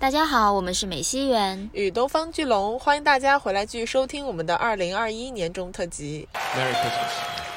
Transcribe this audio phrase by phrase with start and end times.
[0.00, 6.28] 大家好，我们是美西园与东方巨龙，欢迎大家回来继续收听我们的二零二一年中特辑。
[6.54, 7.47] Merry Christmas。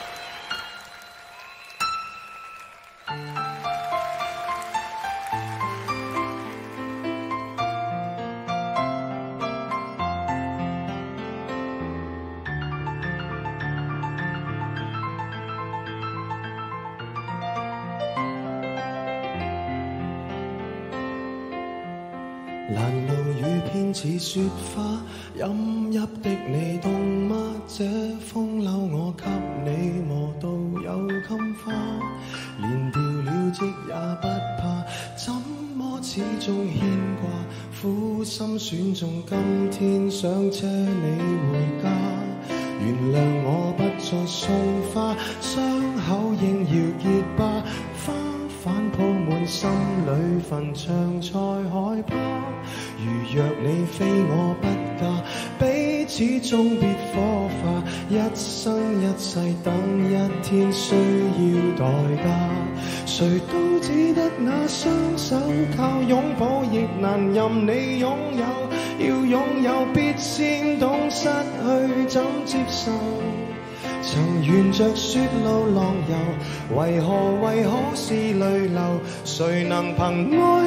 [75.12, 76.16] 雪路浪游，
[76.78, 77.12] 为何
[77.46, 79.02] 为好事泪流？
[79.26, 80.61] 谁能凭爱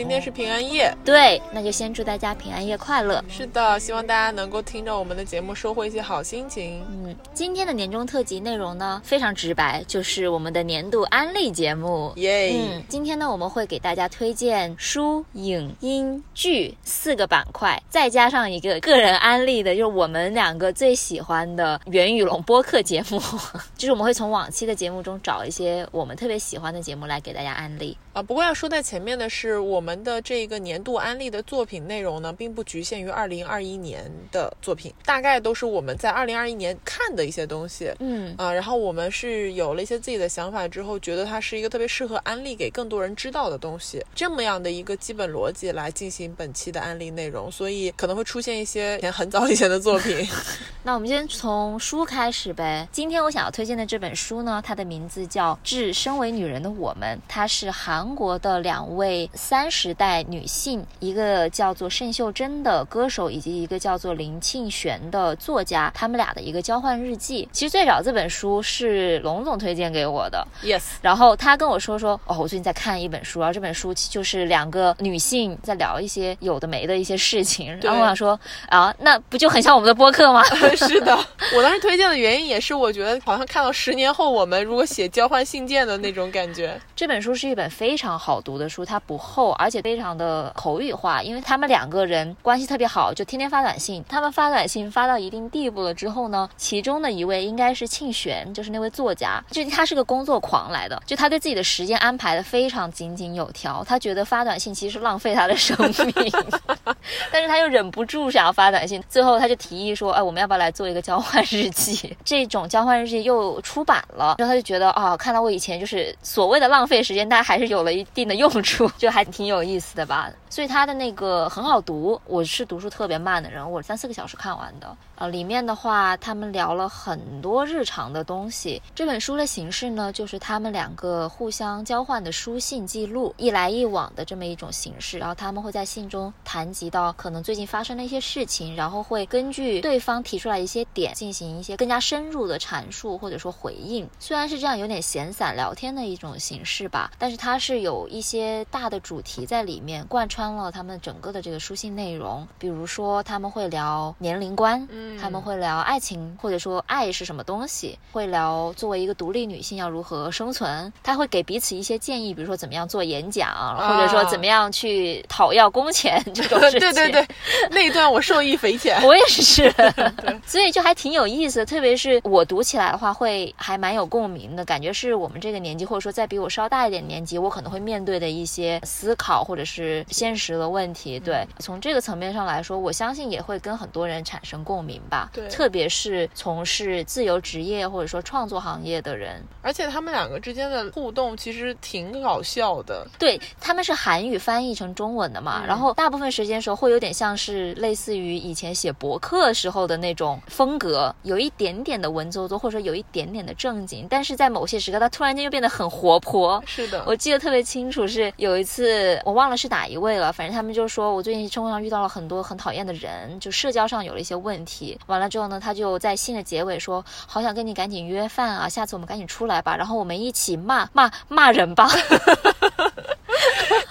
[0.00, 3.22] 今天是平安夜，对，那就先祝大家平安夜快乐。
[3.28, 6.82] 是的，希望大家能够听着我们的节目，收获一些好心情。
[6.90, 12.14] 嗯，今天的年终特辑内容呢，非常直白，就是我们的年度安利节目。
[12.16, 12.50] 耶！
[12.54, 23.20] 嗯，今天呢，我们会给大家推荐书、影、音、剧四个板块，再加上一个个人安利的，就是我们两个最喜欢的袁宇龙播客节目。
[23.76, 27.94] 就是我们会从往期的节目中找一些我们特别喜欢的节目来给大家安利。
[28.14, 29.80] 啊，不过要说在前面的是我。
[29.80, 37.92] 我们的这个年度安利的作品内容呢，并不局限于二零二一年的作品，大概都是我们在二零二一年看的一些东西。
[37.98, 50.24] 嗯啊，然后我们是有了一些自己的想法之后，觉得它是一个特别适合安利给更多人知道的东西，这么样的一个基本逻辑来进行本期的安利内容，所以可能会出现一些很早以前的作品。
[50.84, 52.88] 那我们先从书开始呗。
[52.92, 59.70] 今天我想要推荐的这本书呢，它的名字叫《致身为女人的我们》，它是韩国的两位三。
[59.80, 67.48] 时代女性，一个叫做盛秀珍的歌手，以及一个叫做林庆璇的作家，他们俩的一个交换日记。
[67.50, 70.82] 其实最早这本书是龙总推荐给我的，yes。
[71.00, 77.74] 然后他跟我说说，哦，我最近在看一本书，然后这本书就是两个女性在聊一些有的没的一些事情。
[77.80, 78.38] 然后我想说，
[78.68, 80.42] 啊，那不就很像我们的播客吗？
[80.76, 81.18] 是的，
[81.56, 86.78] 我当时推荐的原因也是，我觉得好像看到十年后我们如果写交换信件的那种感觉。
[86.94, 89.52] 这本书是一本非常好读的书，它不厚。
[89.60, 94.02] 而且非常的口语化，因为他们两个人关系特别好，就天天发短信。
[94.08, 103.84] 他们发短信发到一定地步了之后呢，其中的一位应该是庆玄，就是那位作家，就他是个工作狂来的，就他对自己的时间安排的非常井井有条。
[103.84, 105.76] 他觉得发短信其实是浪费他的生
[106.16, 106.32] 命，
[107.30, 109.02] 但是他又忍不住想要发短信。
[109.08, 112.16] 最后他就提议说：“哎，我们要不要来做一个交换日记？
[112.24, 119.90] 这种交换日记又出版了。”然后他就觉得啊，看到我以前就是所谓的浪费时间，但还是有了一定的用处，就还挺有意思。
[119.94, 122.20] 的吧，所以他的那个很好读。
[122.24, 124.96] 我是读书特别慢的人，我三四个小时看完的。
[125.20, 128.80] 呃，里面的话，他们聊了很多日常的东西。
[128.94, 135.18] 这本书的形式呢，就是他们两个互相交换的书信记录，一来一往的这么一种形式。
[135.18, 144.08] 然后他们会在信中谈及到可能最近发生的一些事情，然后会根据对方提出来一些点进行一些更加深入的阐述或者说回应。
[144.18, 152.48] 虽然是这样有点闲散聊天的一种形式吧，但是它是有一些大的主题在里面贯穿了他们整个的这个书信内容。
[152.58, 155.09] 比如说他们会聊年龄观，嗯。
[155.18, 160.92] 他们会聊爱情，或者说爱是什么东西，会聊作为一个独立女性要如何生存。
[161.02, 166.80] 他会给彼此一些建议，比如说怎么样做演讲，或者说怎么样去讨要工钱 这种事情。
[166.80, 167.28] 对对对，
[167.70, 169.00] 那一段我受益匪浅。
[169.02, 169.72] 我也是，
[170.46, 171.66] 所以就还挺有意思的。
[171.66, 181.18] 特别是我读起来的话，会还蛮有共鸣的感觉，是我们这个年纪，或者说再比我稍大一点年纪，我可能会面对的一些思考或者是现实的问题。
[181.20, 184.99] 对，从这个层面上来说，我相信也会跟很多人产生共鸣。
[185.00, 185.30] 情吧。
[185.32, 193.06] 对特别是从事自由职业或者说创作行业的人，而且他们两个之间的互动其实挺搞笑的。
[193.18, 206.62] 对他们是韩语翻译成中文的嘛，嗯然后大部分时间时候会有点像是类似于以前写博客时候的那种风格，有一点点的文绉绉，或者说有一点点的正经，但是在某些时刻，他突然间又变得很活泼。
[206.66, 214.89] 是的，我记得特别清楚，是有一次我忘了是哪一位了，反正他们就说我最近生活上遇到了很多很讨厌的人，就社交上有了一些问题。
[215.06, 221.88] 完了之后呢，他就在信的结尾说，好想跟你赶紧约饭啊，下次我们赶紧出来吧，然后我们一起骂骂骂人吧。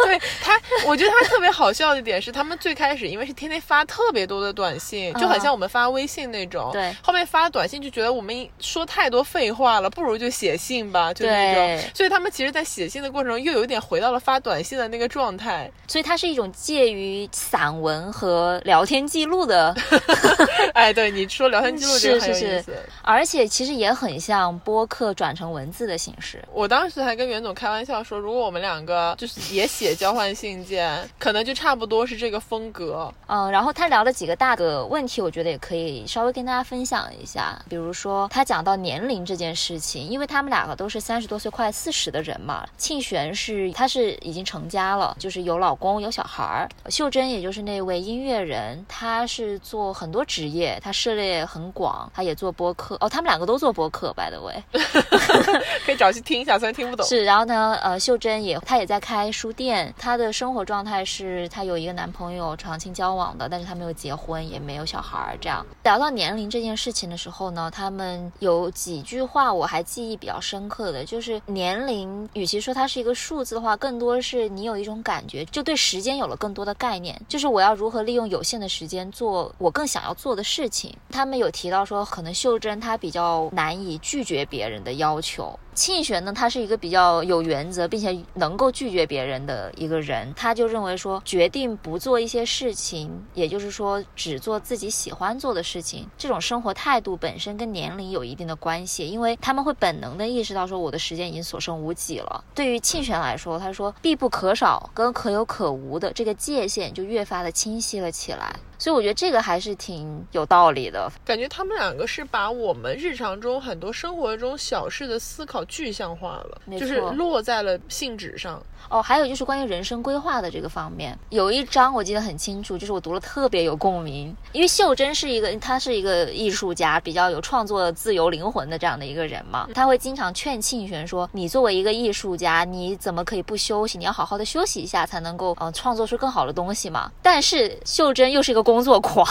[0.09, 6.71] 对他，我觉得他特别好笑的一点是，他们最开始因为是天天发特别多的短信，就很像我们发微信那种。
[6.73, 11.91] 对后面发短信就觉得我们说太多废话了，不如就写信吧，就那种对。
[11.93, 15.69] 所以他们其实，在写信的过程中，又有一点回到了发短信的那个状态。
[15.87, 19.75] 所以它是一种介于散文和聊天记录的，
[20.73, 22.75] 哎，对你说聊天记录这个很有意思。
[23.01, 26.43] 而且其实也很像播客转成文字的形式。
[26.53, 33.13] 我当时还跟袁总开玩笑说，如果我们两个就是也写交换信件，可能就差不多是这个风格。
[33.27, 37.61] 嗯，然后他聊了几个大的问题，我觉得也可以稍微跟大家分享一下。
[37.67, 42.65] 比如说，他讲到年龄这件事情，因为他们两个都是三十多岁、快四十的人嘛。
[42.77, 46.69] 庆璇是他是已经成家了，就是有老公有小孩儿。
[46.89, 52.95] 秀珍也就是那位音乐人，她是做很多职业，她涉猎很广，她也做播客。
[53.01, 54.63] 哦，他们两个都做播客，by the way。
[55.85, 57.05] 可以找去听一下，虽然听不懂。
[57.05, 65.37] 是，然后呢，呃，秀珍也她也在开书店，她的生活状态是她有一个男朋友长期交往的，但是她没有结婚，也没有小孩儿。
[65.39, 80.95] 这样聊到年龄这件事情的时候呢，他们有几句话我还记忆比较深刻的，就是年龄，与其说它是一个数字的话，更多是你有一种感觉，就对时间有了更多的概念，就是我要如何利用有限的时间做我更想要做的事情。
[81.09, 85.57] 他们有提到说，可能秀珍她比较难以拒绝别人的要求。
[85.79, 90.33] 庆璇呢，他是一个比较有原则，并且能够拒绝别人的一个人。
[90.33, 102.43] 他就认为说，决定不做一些事情，也就是说只做自己喜欢做的事情，这种生活态度本身跟年龄有一定的关系，因为他们会本能的意识到说，我的时间已经所剩无几了。
[102.53, 108.53] 对于庆璇来说，他说必不可少跟可有可无的这个界限就越发的清晰了起来。
[108.79, 111.11] 所以我觉得这个还是挺有道理的。
[111.23, 118.59] 感觉他们两个是把我们日常中很多生活中小事的思考具象化了，就是落在了信纸上。
[118.87, 133.97] 哦，还有就是关于人生规划的这个方面，有一章我记得很清楚，就是我读了特别有共鸣，因为秀珍是一个，她是一个艺术家，比较有创作自由灵魂的这样的一个人嘛，他会经常劝庆玄说，你作为一个艺术家，你怎么可以不休息？
[133.97, 137.11] 你要好好的休息一下，才能够呃创作出更好的东西嘛。
[137.21, 139.25] 但是秀珍又是一个工作狂，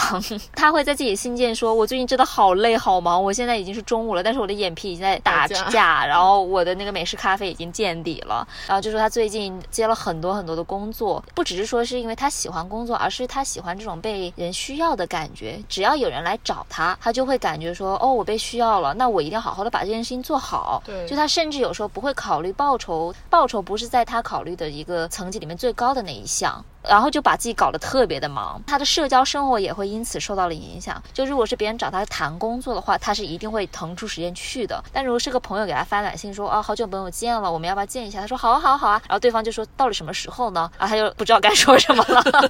[0.53, 15.57] 他会在自己信件说，我最近真的好累好忙，我现在已经是中午了，但是我的眼皮已经在打架，然后我的那个美式咖啡已经见底了，然后就说他最近接了很多很多的工作，不只是说是因为他喜欢工作，而是他喜欢这种被人需要的感觉。
[15.69, 20.83] 只要有人来找他，他就会感觉说，哦，我被需要了，那我一定要好好的把这件事情做好。
[20.85, 26.63] 对就他甚至有时候不会考虑报酬，报酬不是在他考虑的一个层级里面最高的那一项。
[26.87, 31.01] 然后就把自己搞得特别的忙，他的社交生活也会因此受到了影响。
[31.13, 34.83] 就如果是别人找他谈工作的话，他是一定会腾出时间去的。
[34.93, 38.21] 但如果是个朋友给他发短信说啊，好久没有见了，我们要不要见一下？
[38.21, 40.71] 他说好啊好啊好啊，然后对方就说到底什么时候呢？
[40.79, 42.49] 然 后他就不知道该说什么了。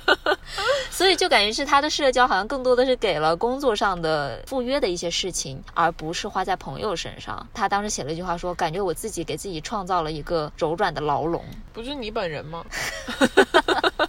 [0.92, 7.46] 所以就感觉是他的社交好像更多的是给了工作上的赴约的一些事情，而不是花在朋友身上。
[7.54, 11.44] 他当时写了一句话说，感觉我自己给自己创造了一个柔软的牢笼。
[11.74, 12.64] 不是你本人吗？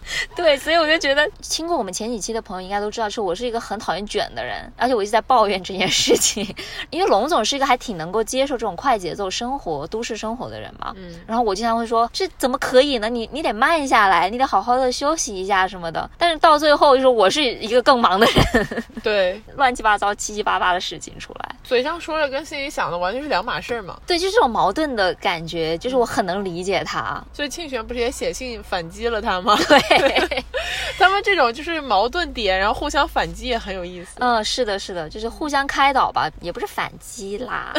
[0.35, 6.55] 对，所以我就觉得，听过我们前几期的朋友应该都知道，是我是一个很讨厌卷的人，而且我一直在抱怨这件事情。
[6.89, 10.93] 因为龙总是一个还挺能够接受这种快节奏生活、都市生活的人嘛。
[10.95, 13.09] 嗯，然后我经常会说，这怎么可以呢？
[13.09, 16.09] 你你得慢下来，你得好好的休息一下什么的。
[16.17, 21.55] 但是到最后，就是我是一个更忙的人，对， 乱七八糟、七七八八的事情出来。
[21.63, 23.99] 嘴上说着跟心里想的完全是两码事儿嘛。
[24.05, 27.23] 对，就是这种矛盾的感觉，就是我很能理解他。
[27.33, 29.57] 所以庆璇不是也写信反击了他吗？
[29.67, 30.00] 对。
[30.07, 30.43] 对
[30.97, 34.17] 他们这种就是矛盾点，然后互相反击也很有意思。
[34.19, 37.73] 嗯，是的，是的，就是互相开导吧，也不是反击啦。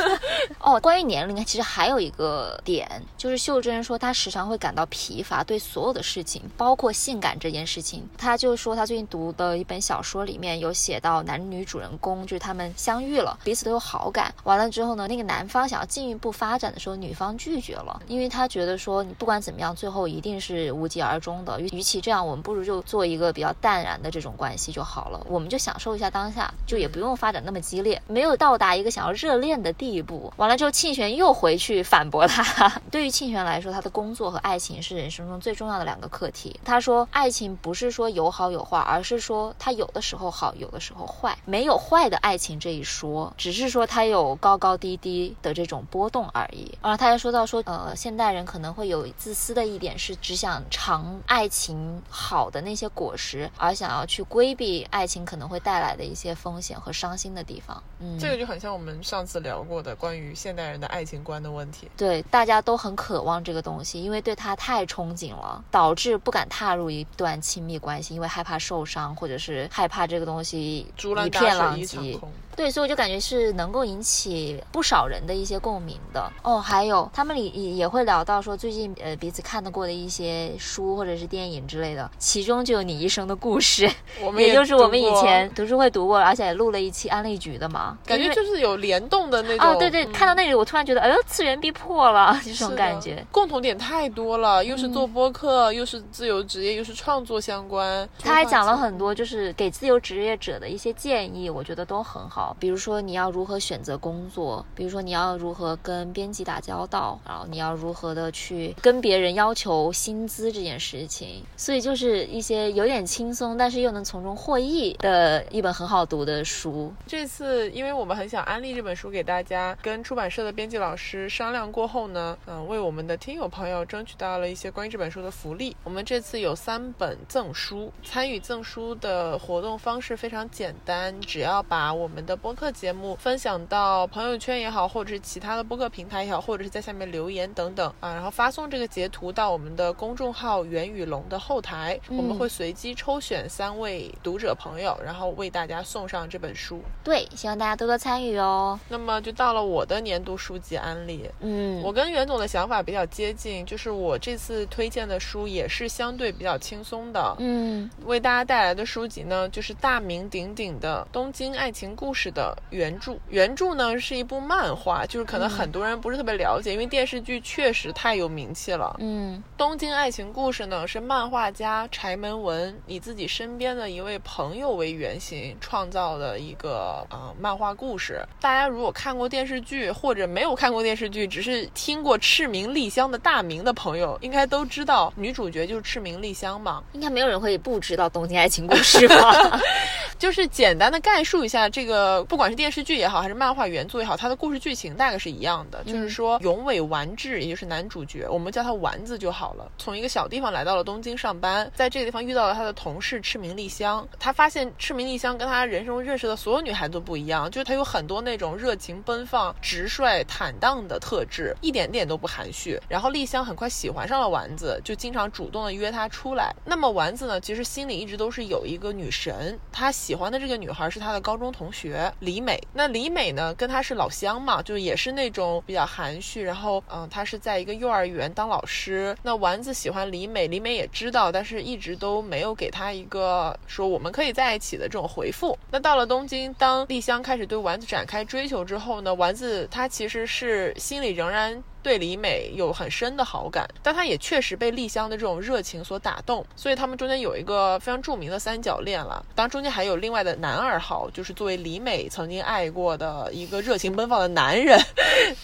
[0.60, 22.58] 哦，关于年龄，其实还有一个点，就是秀珍说她时常会感到疲乏，对所有的事情，包括性感这件事情，她就说她最近读的一本小说里面有写到男女主人公就是他们相遇了，彼此都有好感，完了之后呢，那个男方想要进一步发展的时候，女方拒绝了，因为她觉得说你不管怎么样，最后一定是无疾而终的，与与其这样，我们不。
[22.58, 30.32] 如就做一个比较淡然的这种关系就好了，我们就享受一下当下，就也不用发展那么激烈，没有到达一个想要热恋的地步。
[30.38, 32.68] 完了之后，庆玄又回去反驳他。
[32.90, 36.58] 对于庆玄来说，他的工作和爱情是人生中最重要的两个课题。
[36.64, 46.76] 他说，爱情不是说有好有坏，而是说他有的时候好，有的时候坏，没有坏的爱情这一说，只是说他有高高低低的这种波动而已。
[46.82, 57.82] 然后他还说到说，呃，现代人可能会有自私的一点是只想尝爱情好的那些果实，而想要去规避爱情可能会带来的一些风险和伤心的地方。
[58.00, 61.90] 嗯，这个就很像我们上次聊过的关于现代人的爱情观的问题。
[61.96, 72.18] 对，大家都很渴望这个东西，因为对他太憧憬了，导致不敢踏入一段亲密关系，因为害怕受伤，或者是害怕这个东西一片狼藉。
[72.58, 76.58] 对，所以我就感觉是能够引起不少人的一些共鸣的哦。
[76.60, 83.88] 还有他们里也会聊到说，最近呃彼此看得过的一些书或者是电影之类的，其中就有你一生的故事，
[84.36, 89.68] 也就是我们以前读书会读过，而且也录了一期安利局的嘛，感觉就是有联动的那种。
[89.68, 93.24] 哦，对对，看到那里我突然觉得，哎呦，次元壁破了，这种感觉。
[93.30, 98.08] 共同点太多了，又是做播客，又是自由职业，又是创作相关。
[98.18, 102.47] 他还讲了很多，就是给自由职业者的一些建议，我觉得都很好。
[102.58, 116.92] 比如说你要如何选择工作，比如说你要如何跟编辑打交道，然后你要如何的去跟别人要求薪资这件事情，所以就是一些有点轻松，但是又能从中获益的一本很好读的书。
[117.06, 125.76] 这次因为我们很想安利这本书给大家，跟出版社的编辑老师商量过后呢，嗯，为我们的听友朋友争取到了一些关于这本书的福利。
[125.84, 132.68] 我们这次有三本赠书，参与赠书的活动方式非常简单，只要把我们的播客。
[132.78, 146.80] 节目分享到朋友圈也好，或者是其他的播客平台也好，或者是在下面留言等等啊，然后发送这个截图到我们的公众号“袁宇龙”的后台，我们会随机抽选三位读者朋友，然后为大家送上这本书。
[147.02, 148.78] 对，希望大家多多参与哦。
[148.88, 151.28] 那么就到了我的年度书籍安利。
[151.40, 157.34] 嗯，我跟袁总的想法比较接近，就是我这次推荐的书也是相对比较轻松的。
[157.38, 162.56] 嗯，为大家带来的书籍呢，就是大名鼎鼎的《东京爱情故事》的。
[162.70, 168.96] 原著原著呢是一部漫画，就是可能很多人不是特别了解，因为电视剧确实太有名气了。
[168.98, 178.24] 嗯，东京爱情故事呢是漫画家柴门文以自己身边的一位朋友为原型创造的一个呃漫画故事。
[178.40, 186.82] 大家如果看过电视剧或者没有看过电视剧，只是听过赤名莉香的大名的朋友，应该都知道女主角就是赤名莉香嘛。
[186.92, 189.60] 应该没有人会不知道东京爱情故事吧？
[190.18, 195.82] 就是简单的概述一下这个，不管是电视剧也好，还是漫画原作也好，它的故事剧情大概是一样的。
[195.84, 199.70] 就是说，永尾丸治，也就是男主角，我们叫他丸子就好了。
[199.78, 204.06] 从一个小地方来到了东京上班，在这个地方遇到了他的同事赤名莉香。
[204.18, 212.80] 他发现赤名莉香跟他人生中认识的所有女孩子都不一样，就是他有很多那种热情奔放、直率坦荡的特质，一点点都不含蓄。
[212.88, 216.54] 然后丽香很快喜欢上了丸子，就经常主动的约他出来。
[216.64, 222.60] 那么丸子呢，其实心里一直都是有一个女神，他喜欢的这个女孩是他的高中同学李美。
[222.72, 226.42] 那李美呢，跟他是老乡嘛，就也是那种比较含蓄。
[226.42, 229.16] 然后，嗯，他是在一个幼儿园当老师。
[229.22, 235.58] 那丸子喜欢李美，李美也知道，但是一直都没有给他一个说我们可以在一起的这种回复。
[235.70, 241.62] 那到了东京，当丽香开始对丸子展开追求之后呢，丸子他其实是心里仍然。
[241.88, 249.24] 对李美有很深的好感，但他也确实被丽香的这种热情所打动，所以他们中间有一个非常著名的三角恋了。
[249.34, 254.78] 当，中间还有另外的男二号，就是作为李美曾经爱过的一个热情奔放的男人，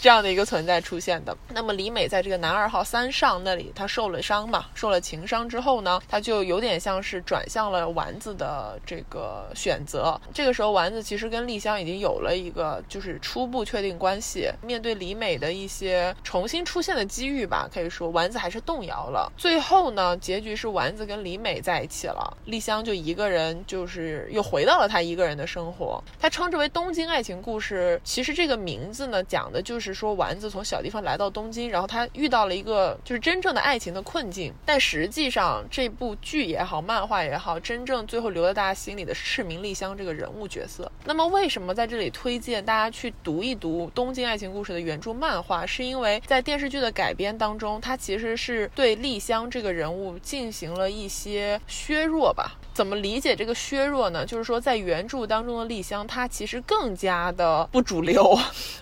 [0.03, 1.35] 这样的一个存在出现的。
[1.55, 10.21] 那么李美在这个男二号三上那里，他受了伤嘛，受了情伤之后呢，他就有点像是转向了丸子的这个选择。
[10.35, 14.51] 这个时候，丸子其实跟丽香已经有了一个就是初步确定关系。
[14.61, 16.15] 面对李美的一些。
[16.35, 19.33] 重新出现的机遇吧，可以说丸子还是动摇了。
[19.37, 26.03] 最后呢，结局是丸子跟李美在一起了，丽香就一个人，就是又回到了她一个人的生活。
[26.19, 28.01] 他称之为东京爱情故事。
[28.03, 34.53] 其实这个名字呢，讲的就是说丸子从小地方来到东京，然后她遇到了一个就是真正的爱情的困境。
[34.67, 40.91] 但实际上这部剧也好，漫画也好，真正最后留在大家心里的是赤名丽香这个人物角色。
[41.05, 45.65] 那么为什么在这里推荐大家去读一读东京爱情故事的原著漫画？
[45.65, 52.59] 是因为在电视剧的改编当中，他其实是对丽香这个人物进行了一些削弱吧。
[52.75, 54.27] 怎么理解这个削弱呢？
[54.27, 58.37] 就是说，在原著当中的丽香，她其实更加的不主流，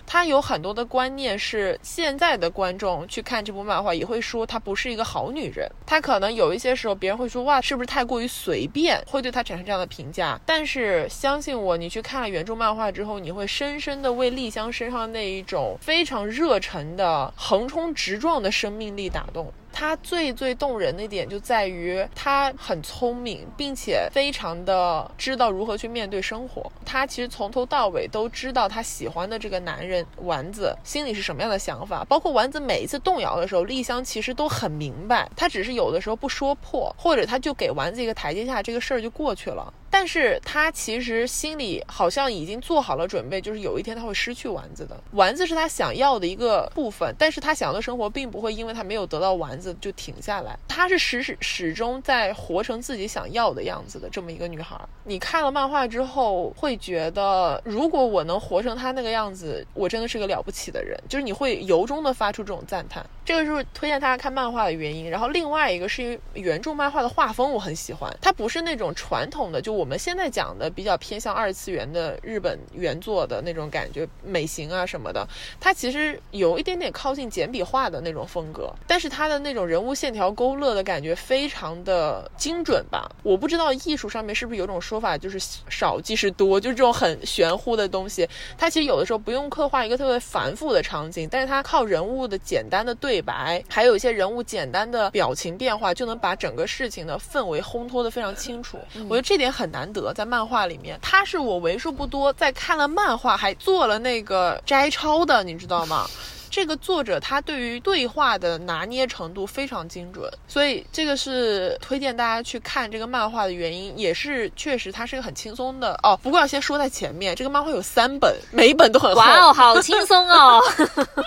[0.05, 5.69] 她有很多的观念是现在的观众去看这部漫画也会说她不是一个好女人。
[5.85, 10.39] 她可能有一些时候别人会说哇，是不是太过于随便，会对她产生这样的评价。
[10.43, 19.53] 但是相信我，你去看了原著漫画之后，你会深深的为丽香身上那一种非常热忱的横冲直撞的生命力打动。
[19.73, 26.71] 他最最动人的一点就在于他很聪明，并且非常的知道如何去面对生活。
[26.85, 35.27] 他其实从头到尾都知道他喜欢的这个男人丸子心里是什么样的想法，包括丸子每一次动摇的时候，丽香其实都很明白。
[35.35, 39.73] 他只是有的时候不说破，或者他就给丸子一个台阶下，这个事儿就过去了。
[39.93, 44.99] 但是他其实心里好像已经做好了准备，就是有一天他会失去丸子的。
[45.11, 50.57] 丸子是他想要的一个部分，但是他想要的生活并不会因为他没有得到丸子就停下来。
[50.67, 54.75] 他是始始始终在活成自己想要的样子的这么一个女孩。
[55.03, 60.99] 你看了漫画之后，会觉得如果我能活成她那个样子，我真的是个了不起的人。
[61.07, 63.05] 就是你会由衷的发出这种赞叹。
[63.23, 65.07] 这个是推荐大家看漫画的原因。
[65.07, 69.82] 然后另外一个是因为原著漫画的画风我很喜欢，它不是那种传统的就我。
[69.83, 75.27] 我们现在讲的比较偏向二次元的日本原作的那种感觉，美型啊什么的，
[75.59, 83.11] 它其实有一点点靠近简笔画的那种风格，但是它的那种人物线条勾勒的感觉非常的精准吧。
[83.23, 85.37] 我不知道艺术上面是不是有种说法，就是
[85.67, 88.25] 少即是多，就是这种很玄乎的东西。
[88.57, 98.77] 它其实有的时候不用刻画一个特别繁复的场景，但是它靠人物的简单的对白，还有一些人物简单的表情变化，就能把整个事情的氛围烘托的非常清楚。
[99.09, 99.72] 我觉得这点很。
[99.73, 106.07] 难得在漫画里面，他是我为数不多在看了漫画还做了那个摘抄的，你知道吗？
[106.53, 116.15] 这个作者他对于对话的拿捏程度非常精准，所以这个是推荐大家去看这个漫画的原因，也是确实它是一个很轻松的哦。
[116.21, 119.19] 不过要先说在前面，这个漫画有三本，每一本都很厚。
[119.19, 120.61] 哇哦，好轻松哦！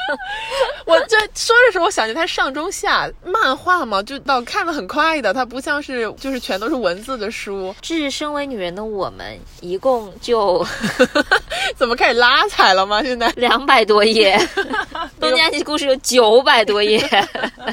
[0.87, 7.75] 我这说着说，我想起它上中下漫画嘛，就到看的很快的，它不像是就是全都是文字的书。
[7.81, 10.65] 这是身为女人的我们，一共就
[11.75, 13.03] 怎么开始拉踩了吗？
[13.03, 14.39] 现在两百多页。
[15.21, 16.99] 东京爱情故事有九百多页，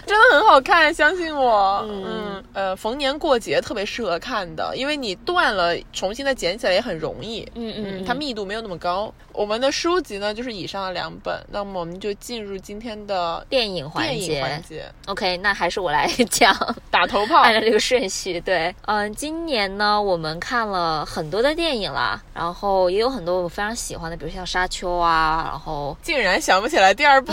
[0.05, 1.85] 真的很好看，相信我。
[1.89, 7.41] 嗯呃，逢年过节特别适合看的，因为你断了，重新再捡起来也很容易。
[7.55, 9.11] 嗯嗯，它密度没有那么高。
[9.31, 14.39] 我们的书籍呢，就是以上的两本，那么我们就进入今天的电影环节。
[14.41, 16.55] 环节，OK，那还是我来讲
[16.91, 18.39] 打头炮，按照这个顺序。
[18.41, 27.32] 对，嗯，今年呢，我们看了很多的电影了，然后也有很多我非常喜欢的，比如像《沙丘》啊，然后竟然想不起来第二部。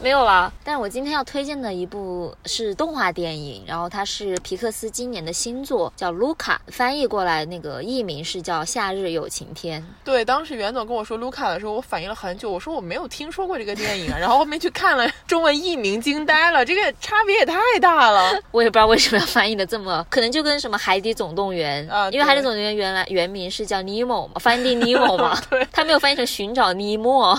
[0.00, 9.82] 没有了，但是我今天要推荐的一部是动画电影，然后它是皮克斯今年的新作，叫《卢卡》，翻译过来那个译名是叫《夏日有晴天》。
[10.04, 18.40] 对，当时袁总跟我说《卢卡》的时候，我反应了很久，我说我没有听说过这个电影， 然后后面去看了中文译名，惊呆了，这个差别也太大了。
[18.52, 27.34] 我也不知道为什么要翻译的这么，可能就跟什么《海底总动员》啊，因为《海底总动员》原来原名是叫尼莫，翻译尼莫嘛， 对，他没有翻译成寻找尼莫，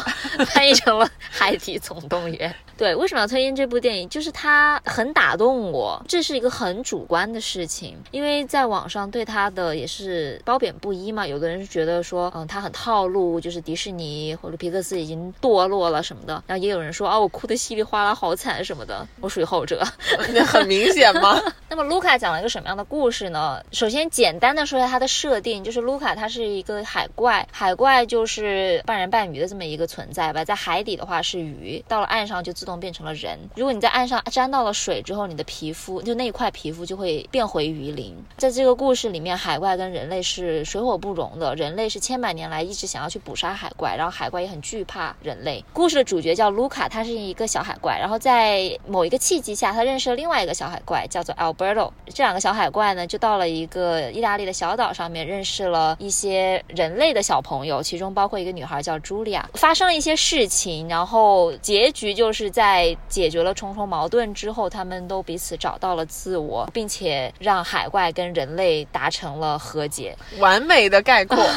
[0.47, 2.48] 翻译成了《海底总动员》。
[2.77, 4.07] 对，为什么要推荐这部电影？
[4.07, 11.27] 就是它很打动我，这是一个很主观的事情，因为在网上对它的也是褒贬不一嘛。
[11.27, 16.41] 有的人是觉得说，嗯，它很套路，就是迪士尼或者皮克斯已经堕落了什么的。
[16.47, 19.05] 然后也有人说，啊，我哭的稀里哗啦，好惨什么的。
[19.19, 19.85] 我属于后者，
[20.33, 21.37] 那很明显吗？
[21.67, 23.61] 那么卢卡讲了一个什么样的故事呢？
[23.73, 33.37] 首先简单的说一下它的设定，就是卢卡他是一个海怪，海怪就是半人半鱼的这么一个存在吧，在海底的话是鱼，到了岸上就自动变成了人。
[33.55, 38.15] 如果你在岸上沾到了水之后，你的皮肤就那一块皮肤就会变回鱼鳞。
[38.37, 41.55] 在这个故事里面，海怪跟人类是水火不容的。
[41.55, 45.63] 人类是千百年来一直想要去捕杀海怪，然后海怪也很惧怕人类。
[45.73, 47.97] 故事的主角叫卢卡，他是一个小海怪。
[47.99, 51.91] 然后在某一个契机下，他认识了另外一个小海怪，叫做 Alberto。
[52.07, 59.49] 这两个小海怪呢，就到了一个意大利的小岛上面，认识了一些人类的小朋友，其中包括一个女孩叫茱莉亚。
[59.53, 62.95] 发生了一些事情，然后结局就是在。
[63.07, 70.15] 解决了重重矛盾之后，他们都彼此找到了自我，并且让海怪跟人类达成了和解。
[70.37, 71.43] 完美的概括。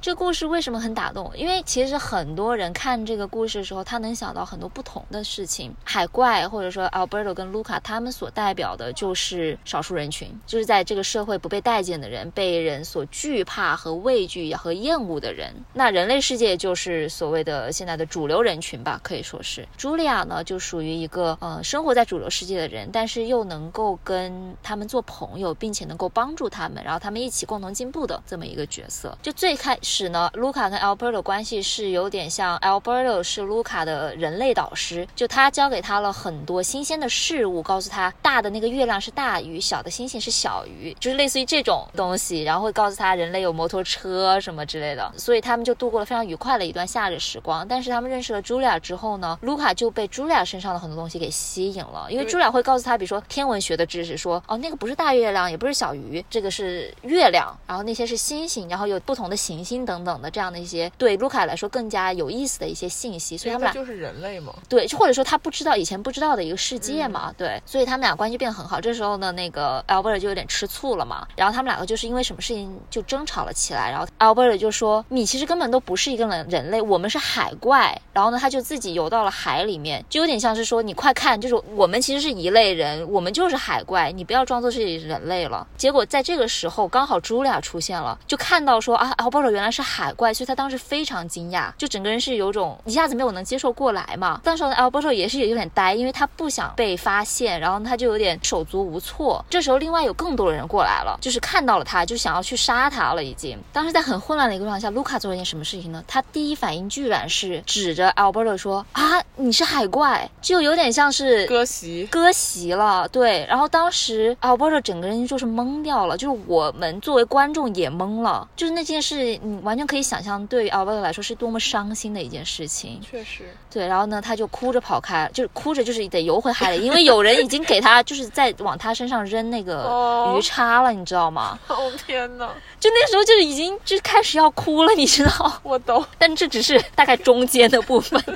[0.00, 1.32] 这故事为什么很打动？
[1.34, 5.74] 因为其实很多人看这个故事的时候，他能想到很多不同的事情。
[5.82, 15.54] 海怪或者说 Alberto 跟 Luca 他们所代表的就是少数人群，就是在这个社会不被待见的人，被人所惧怕和畏惧和厌恶的人。
[15.72, 19.63] 那人类世界就是所谓的现在的主流人群吧，可以说是。
[19.78, 29.16] 茱莉亚呢，就属于一个呃生活在主流世界的人，但是又能够跟他们做朋友，并且能够帮助他们，然后他们一起共同进步的这么一个角色。
[29.22, 47.66] 就最开始呢，卢卡跟 Alberto 关系是有点像 Alberto 是卢卡的人类导师，就他教给他了很多新鲜的事物，告诉他大的那个月亮是大鱼，小的星星是小鱼，就是类似于这种东西，然后会告诉他人类有摩托车什么之类的，所以他们就度过了非常愉快的一段夏日时光。
[47.68, 68.80] 但是他们认识了茱莉亚之后呢，卢卡就被茱莉亚身上的很多东西给吸引了，因为茱莉亚会告诉他，比如说天文学的知识，说哦那个不是大月亮，也不是小鱼，这个是月亮，然后那些是星星，然后有不同的行星等等的这样的一些对卢卡来说更加有意思的一些信息，所以他们俩就是人类嘛，对，或者说他不知道以前不知道的一个世界嘛，对，所以他们俩关系变得很好。
[68.80, 78.00] 这时候呢，那个 Albert 就有点吃醋了嘛，然后他们两个就是因为什么事情就争吵了起来，然后 Albert 就说你其实根本都不是一个人人类，我们是海怪。
[78.12, 85.66] 然后呢，他就自己游到了海海里面，就有点像是说你快看，就是我们其实是一类人，我们就是海怪，你不要装作是人类了。
[85.76, 94.40] 结果在这个时候，刚好茱莉亚出现了，就看到说啊，Albert 原来是海怪，所以他当时非常惊讶，就整个人是有种一下子没有能接受过来嘛。
[94.42, 99.44] 当时呢，Albert 也是有点呆，因为他不想被发现，然后他就有点手足无措。
[99.50, 103.22] 这时候，另外有更多的人过来了，就是看到了他，就想要去杀他了。
[103.22, 106.02] 已经，当时在很混乱的一个状态下，卢卡做了一件什么事情呢？
[106.06, 109.02] 他第一反应居然是指着 Albert 说啊，
[109.36, 113.08] 你是海怪，就有点像是割席割席了。
[113.08, 123.00] 对，然后当时 Albert 整个人就是懵掉了，就是我们作为观众也懵了，就是那件事，你完全可以想象，对于 Albert 来说是多么伤心的一件事情。
[123.00, 131.58] 确实，对，然后呢，他就哭着跑开，就是哭着就是得游回海里，因为有人已经给他就是在往他身上扔那个鱼叉了，你知道吗？
[131.66, 132.48] 哦天哪！
[132.78, 135.60] 就那时候就已经就开始要哭了，你知道？
[135.62, 138.22] 我懂，但这只是大概中间的部分。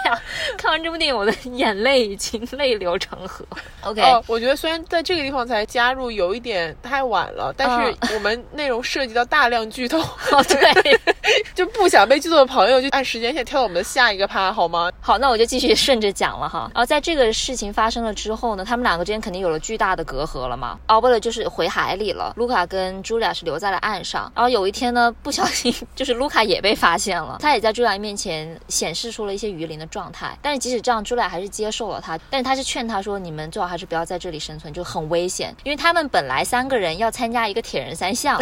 [0.03, 0.19] 我想
[0.57, 3.45] 看完这部电影，我的眼泪已经泪流成河。
[3.81, 10.99] OK，哦，我觉得虽然在这个地方才加入有一点太晚了，但是我们内容涉及到大量剧透，哦，对，
[11.53, 14.91] 就不想被剧透的朋友就按时间线跳到我们的下一个趴好吗？
[14.99, 16.69] 好，那我就继续顺着讲了哈。
[16.73, 20.79] 然后在这个事情发生了之后呢，他们两个之间肯定有了巨大的隔阂了嘛。
[20.87, 24.31] 奥贝勒就是回海里了，卢卡跟茱莉亚是留在了岸上。
[24.35, 30.35] 然后有一天呢，不小心 就是卢卡也被发现了，他也在茱莉亚面前显示出了一些鱼鳞的状态。
[30.41, 38.41] 但是即使这样，朱莉还是接受了他，但是他是劝他说：“你们最好还是不要在这里生存，就很危险，因为他们本来三个人要参加一个铁人三项，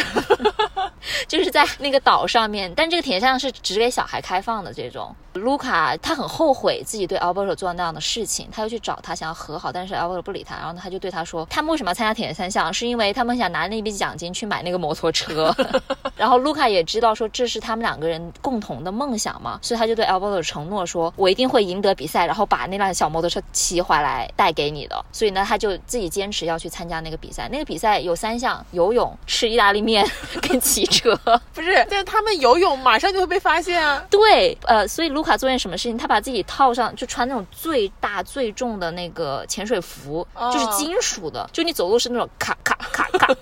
[1.28, 5.14] 就是在那个岛上面，但这个铁人三项是只给小孩开放的这种。
[5.34, 15.56] 卢卡他很后悔自己对 Alberto 做那样的事情，他又去找他想要和好，但是 Alberto 不理他，然后他就对他说，他们为什么要参加铁人三项，是因为他们想拿那笔奖金去买那个摩托车。
[16.18, 25.06] 然后卢卡也知道说这是他们两个人共同的梦想嘛，所以他就对 Alberto 承诺说，我一定会赢得比赛，然后把那辆小摩托车骑回来带给你的。
[25.14, 27.48] 所以呢，他就自己坚持要去参加那个比赛。
[27.50, 30.06] 那个比赛有三项：游泳、吃意大利面
[30.42, 31.16] 跟骑车。
[31.56, 34.06] 不是，但是他们游泳马上就会被发现啊。
[34.10, 35.98] 对，呃，所以卢卡做件什么事情？
[35.98, 43.34] 他把自己套上，就穿那种最大最重的那个潜水服，就是金属的，就你走路是那种咔咔咔咔。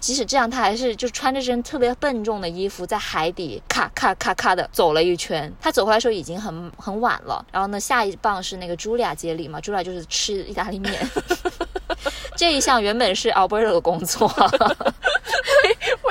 [0.00, 5.52] 即使这样，他还是就穿着这身特别笨重的衣服，在海底咔咔咔咔的走了一圈。
[5.60, 7.41] 他走回来的时候已经很很晚了。
[7.50, 10.94] 然后呢，下一棒是那个茱莉亚接力嘛，茱莉亚就是吃意大利面。
[12.36, 14.28] 这一项原本是 Alberto 的工作。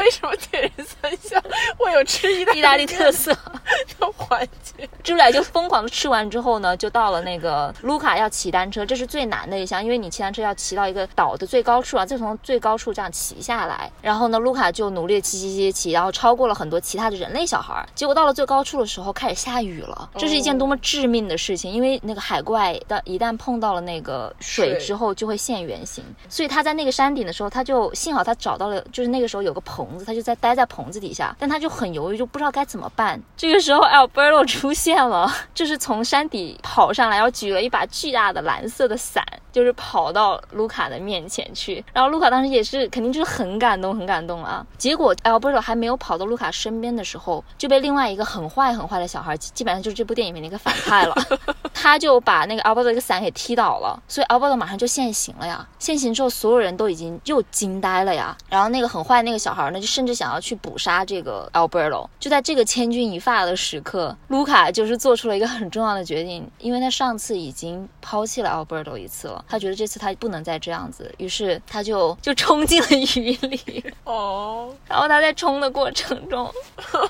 [0.02, 1.40] 为什么铁人三项
[1.78, 3.32] 会有吃意大意大利特色
[4.00, 4.90] 的环节？
[5.04, 13.92] 朱莉亚就疯狂的吃完之后呢，就到了那个卢卡要骑单车，这是最难的一项，因为你骑单车要骑到一个岛的最高处啊，再从最高处这样骑下来。
[14.02, 17.88] 然后呢，卢卡就努力骑骑骑骑，然后超过了很多其他的人类小孩。
[17.94, 20.10] 结果到了最高处的时候，开始下雨了。
[20.18, 26.04] 这是一件多么致命的事情，因为那个海怪的一旦碰到了那个水之后，就会现原形。
[26.28, 33.22] 所以他在那个山顶的时候，他就幸好他找到了，就是那个时候有个棚子，他就在待在棚子底下，但他就很犹豫，就不知道该怎么办。
[33.36, 35.02] 这个时候，Alberto 出现。
[35.02, 41.84] 了，就是从山底跑上来，然后举了一把巨大的蓝色的伞，就是跑到卢卡的面前去。
[41.92, 44.64] 然后卢卡当时也是肯定就是很感动，很感动啊。
[44.78, 51.16] 结果 Alberto 还没有跑到卢卡身边的时候，就被另外一个很坏很坏的小孩，基本上就是这部电影里面的一个反派了，
[51.74, 55.68] 他就把那个 Alberto 的一个伞给踢倒了，所以 Alberto 马上就现形了呀。
[55.80, 58.38] 现形之后，所有人都已经又惊呆了呀。
[58.50, 62.08] 然后那个很坏那个小孩呢，就甚至想要去捕杀这个 Alberto。
[62.20, 73.84] 就在这个千钧一发的时刻，卢卡就是做出了一个很重要的决定，因为他上次已经抛弃了 Alberto 一次了，他觉得这次他不能再这样子，于是他就就冲进了雨里。
[74.06, 76.50] 哦，然后他在冲的过程中，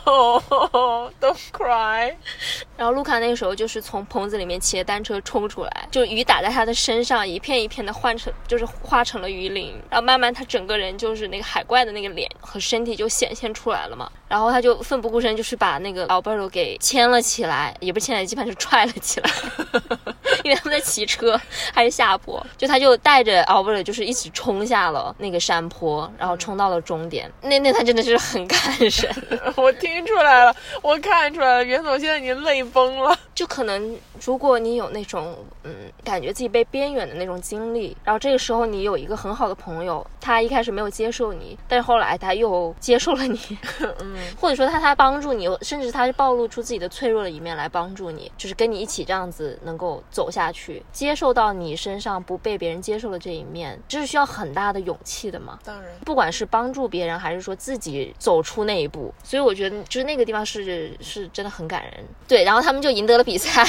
[0.06, 0.42] 哦，
[1.20, 2.16] Don't cry。
[2.78, 14.12] 然后卢卡那个时候就是从棚子里面骑着单车冲出来，就雨打在他的身上，一片一片的换成就是化成了雨淋，然后慢慢他整个人就是那个海怪的那个脸和身体就显现出来了嘛。
[14.32, 19.30] 然后他就奋不顾身，就是把那个 Alberto 给牵了起来，也不是牵来，基本上是踹了起来，
[20.46, 21.38] 因为他们在骑车
[21.74, 27.30] 还是下坡，就他就带着 Alberto 就是一起冲下了那个山坡，然后冲到了终点。
[27.42, 29.16] 那那他真的是很感人，
[29.58, 33.14] 我听出来了，我看出来了，袁总现在已经泪崩了。
[33.36, 43.40] 就可能如果你有那种嗯感觉自己被边缘的那种经历，然后这个时候你有一个很好的朋友，他一开始没有接受你，但是后来他又接受了你，
[44.00, 55.60] 嗯，或者说他他帮助你，甚至他是暴露出自己的脆弱的一面来帮助你，就是跟你一起这样子能够走下去，接受到你身上不被别人接受的这一面，这是需要很大的勇气的嘛。
[55.64, 61.94] 当然，不管是帮助别人，还是说自己走出那一步，所以我觉得就是那个地方是是真的很感人。
[62.28, 63.66] 对，然后他们就赢得了比赛。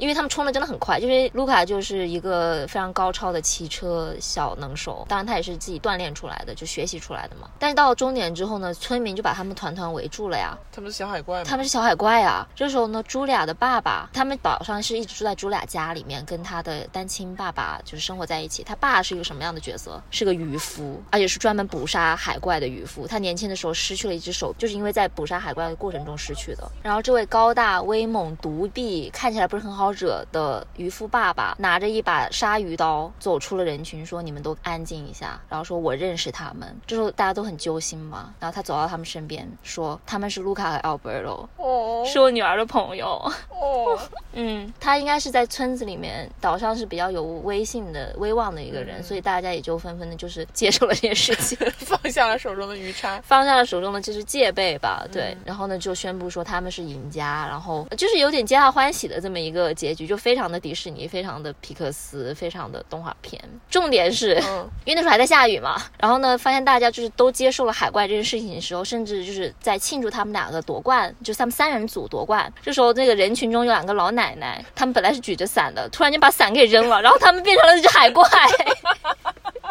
[0.00, 7.50] 因为他们冲的真的很快，就是卢卡就是一个非常高超的骑车小能手，当然他也是自己锻炼出来的，就学习出来的嘛。
[7.58, 10.56] 但是到了终点之后呢，村民就把他们团团围住了呀。
[10.72, 11.44] 他们是小海怪吗？
[11.46, 12.48] 他们是小海怪啊。
[12.56, 18.62] 这时候呢，茱莉亚的爸爸，他们岛上是一直住在茱莉亚家里面，跟他的单亲爸爸就是生活在一起。
[18.62, 20.02] 他爸是一个什么样的角色？
[20.10, 23.06] 是个渔夫，而且是专门捕杀海怪的渔夫。
[23.06, 26.66] 他年轻的时候失去了一只手，就是因为在捕杀海怪的过程中失去的。
[26.82, 38.34] 然后这位高大威猛、独臂，看起来不是很好惹的渔夫爸爸，拿着一把鲨鱼刀走出了人群，说：“你们都安静一下。”然后说：“我认识他们。”这时候大家都很揪心嘛。
[38.38, 43.98] 然后他走到他们身边，说：“他们是卢卡和 Alberto，哦是我女儿的朋友。”哦，
[44.32, 53.20] 嗯，他应该是在村子里面，岛上是比较有威信的、威望的一个人，所以大家也就纷纷的，就是接受了这件事情，放下了手中的鱼叉。
[53.24, 63.42] 放下了手中的就是戒备吧，对，然后呢就宣布说他们是赢家，然后就是有点皆大欢喜的这么一个结局，就非常的迪士尼，非常的皮克斯，非常的动画片。
[63.70, 72.52] 重点是，嗯 因为那时候还在下雨嘛，然后呢，发现大家就是都接受了海怪这件事情的时候，甚至就是在庆祝他们两个夺冠，就是他们三人组夺冠。
[72.62, 78.28] 这时候，那个人群中有两个老奶奶，他们本来是举着伞的，突然间把伞给扔了，然后他们变成了一只海怪。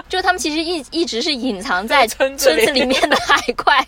[0.07, 3.85] 就他们其实一一直是隐藏在村子里村子里面的海怪，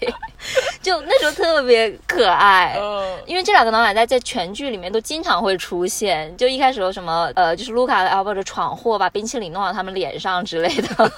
[0.79, 2.77] 就那时候特别可爱。
[2.79, 11.11] 嗯，因为这两个老奶奶在全剧里面都经常会出现，就一开始有什么呃，就是卢卡和 Albert 闯祸，把冰淇淋弄到他们脸上之类的。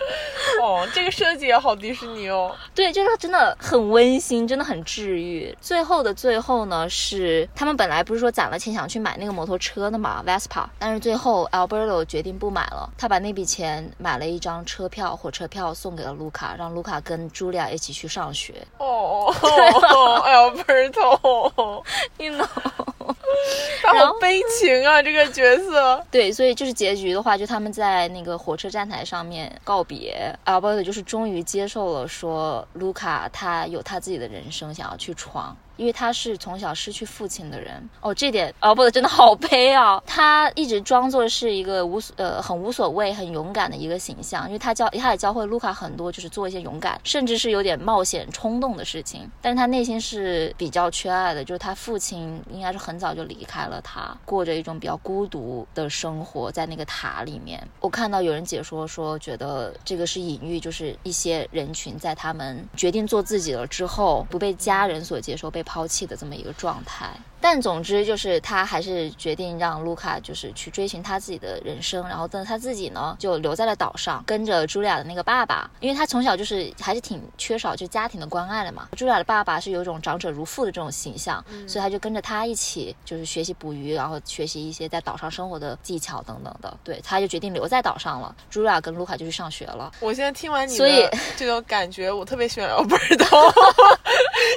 [0.62, 2.54] 哦，这个设计也好迪士尼哦。
[2.74, 5.54] 对，就是真的很温馨，真的很治愈。
[5.60, 18.54] 最后的最后呢，是他们本来不是说攒了钱想去买那个摩托车的嘛，Vespa，但是最后 Alberto 决定不买了，他把那笔钱买了一张车票，火车票送给了卢卡，让卢卡跟茱莉亚一起去上学。
[18.78, 22.48] 哦哦，Alberto，You know。
[23.82, 26.02] 他好悲情啊，这个角色。
[26.10, 35.56] 对，所以就是结局的话，就他们在那个火车站台上面告别，Alberto 就是终于接受了说卢卡他有他自己的人生想要去闯。
[35.76, 40.02] 因为他是从小失去父亲的人哦，这点哦不真的好悲啊！
[40.06, 49.28] 他一直装作是一个无所呃很无所谓、很勇敢的一个形象，因为他教他也教会卢卡很多，就是做一些勇敢，甚至是有点冒险、冲动的事情。
[49.42, 57.60] 但是他内心是比较缺爱的，就是他父亲应该是很早就离开了他，过着一种比较孤独的生活，在那个塔里面。
[57.80, 67.18] 我看到有人解说说，觉得这个是隐喻，就是一些人群在他们决定做自己了之后，不被家人所接受，被抛弃的这么一个状态。
[67.44, 78.88] 但总之就是他还是决定让卢卡就是去追寻他自己的人生，然后但他自己呢就留在了岛上，跟着茱莉亚的那个爸爸，因为他从小就是还是挺缺少就家庭的关爱的嘛。
[78.96, 86.74] 茱莉亚的爸爸是有一种长者如父的这种形象，所以他就跟着他一起就是学习捕鱼，然后学习一些在岛上生活的技巧等等的。
[86.82, 88.34] 对，他就决定留在岛上了。
[88.50, 89.92] 茱莉亚跟卢卡就去上学了。
[90.00, 92.88] 我现在听完你所以的 这种感觉，我特别喜欢 Alberto，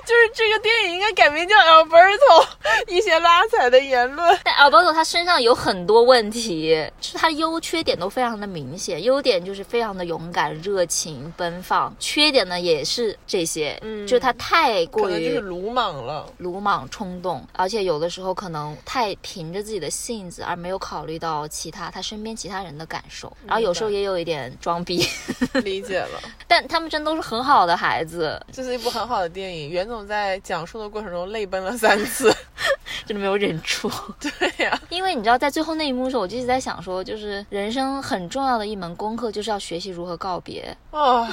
[0.07, 2.47] 就是这个电影应该改名叫 Alberto，
[2.87, 4.39] 一些拉踩的言论。
[4.43, 9.01] 但 Alberto 他身上有很多问题，就是他的优缺点都非常的明显。
[9.03, 16.27] 优点就是非常的勇敢、热情、奔放；缺点呢也是这些，嗯就是他太过于鲁莽了。
[16.37, 25.05] 鲁莽冲动，而且有的时候可能太凭着自己的性子，而没有考虑到其他他身边其他人的感受，然后有时候也有一点装逼，
[25.63, 29.69] 理解了，但他们真都是很好的孩子，这是一部很好的电影。
[29.69, 32.33] 袁总在讲述的过程中泪奔了三次。
[33.05, 33.89] 真的没有忍住。
[34.19, 40.75] 对呀、因为你知道，在最后那一幕的时候，我就一直在想说，就是人生很重要的一门功课，就是要学习如何告别。
[40.91, 41.27] 哦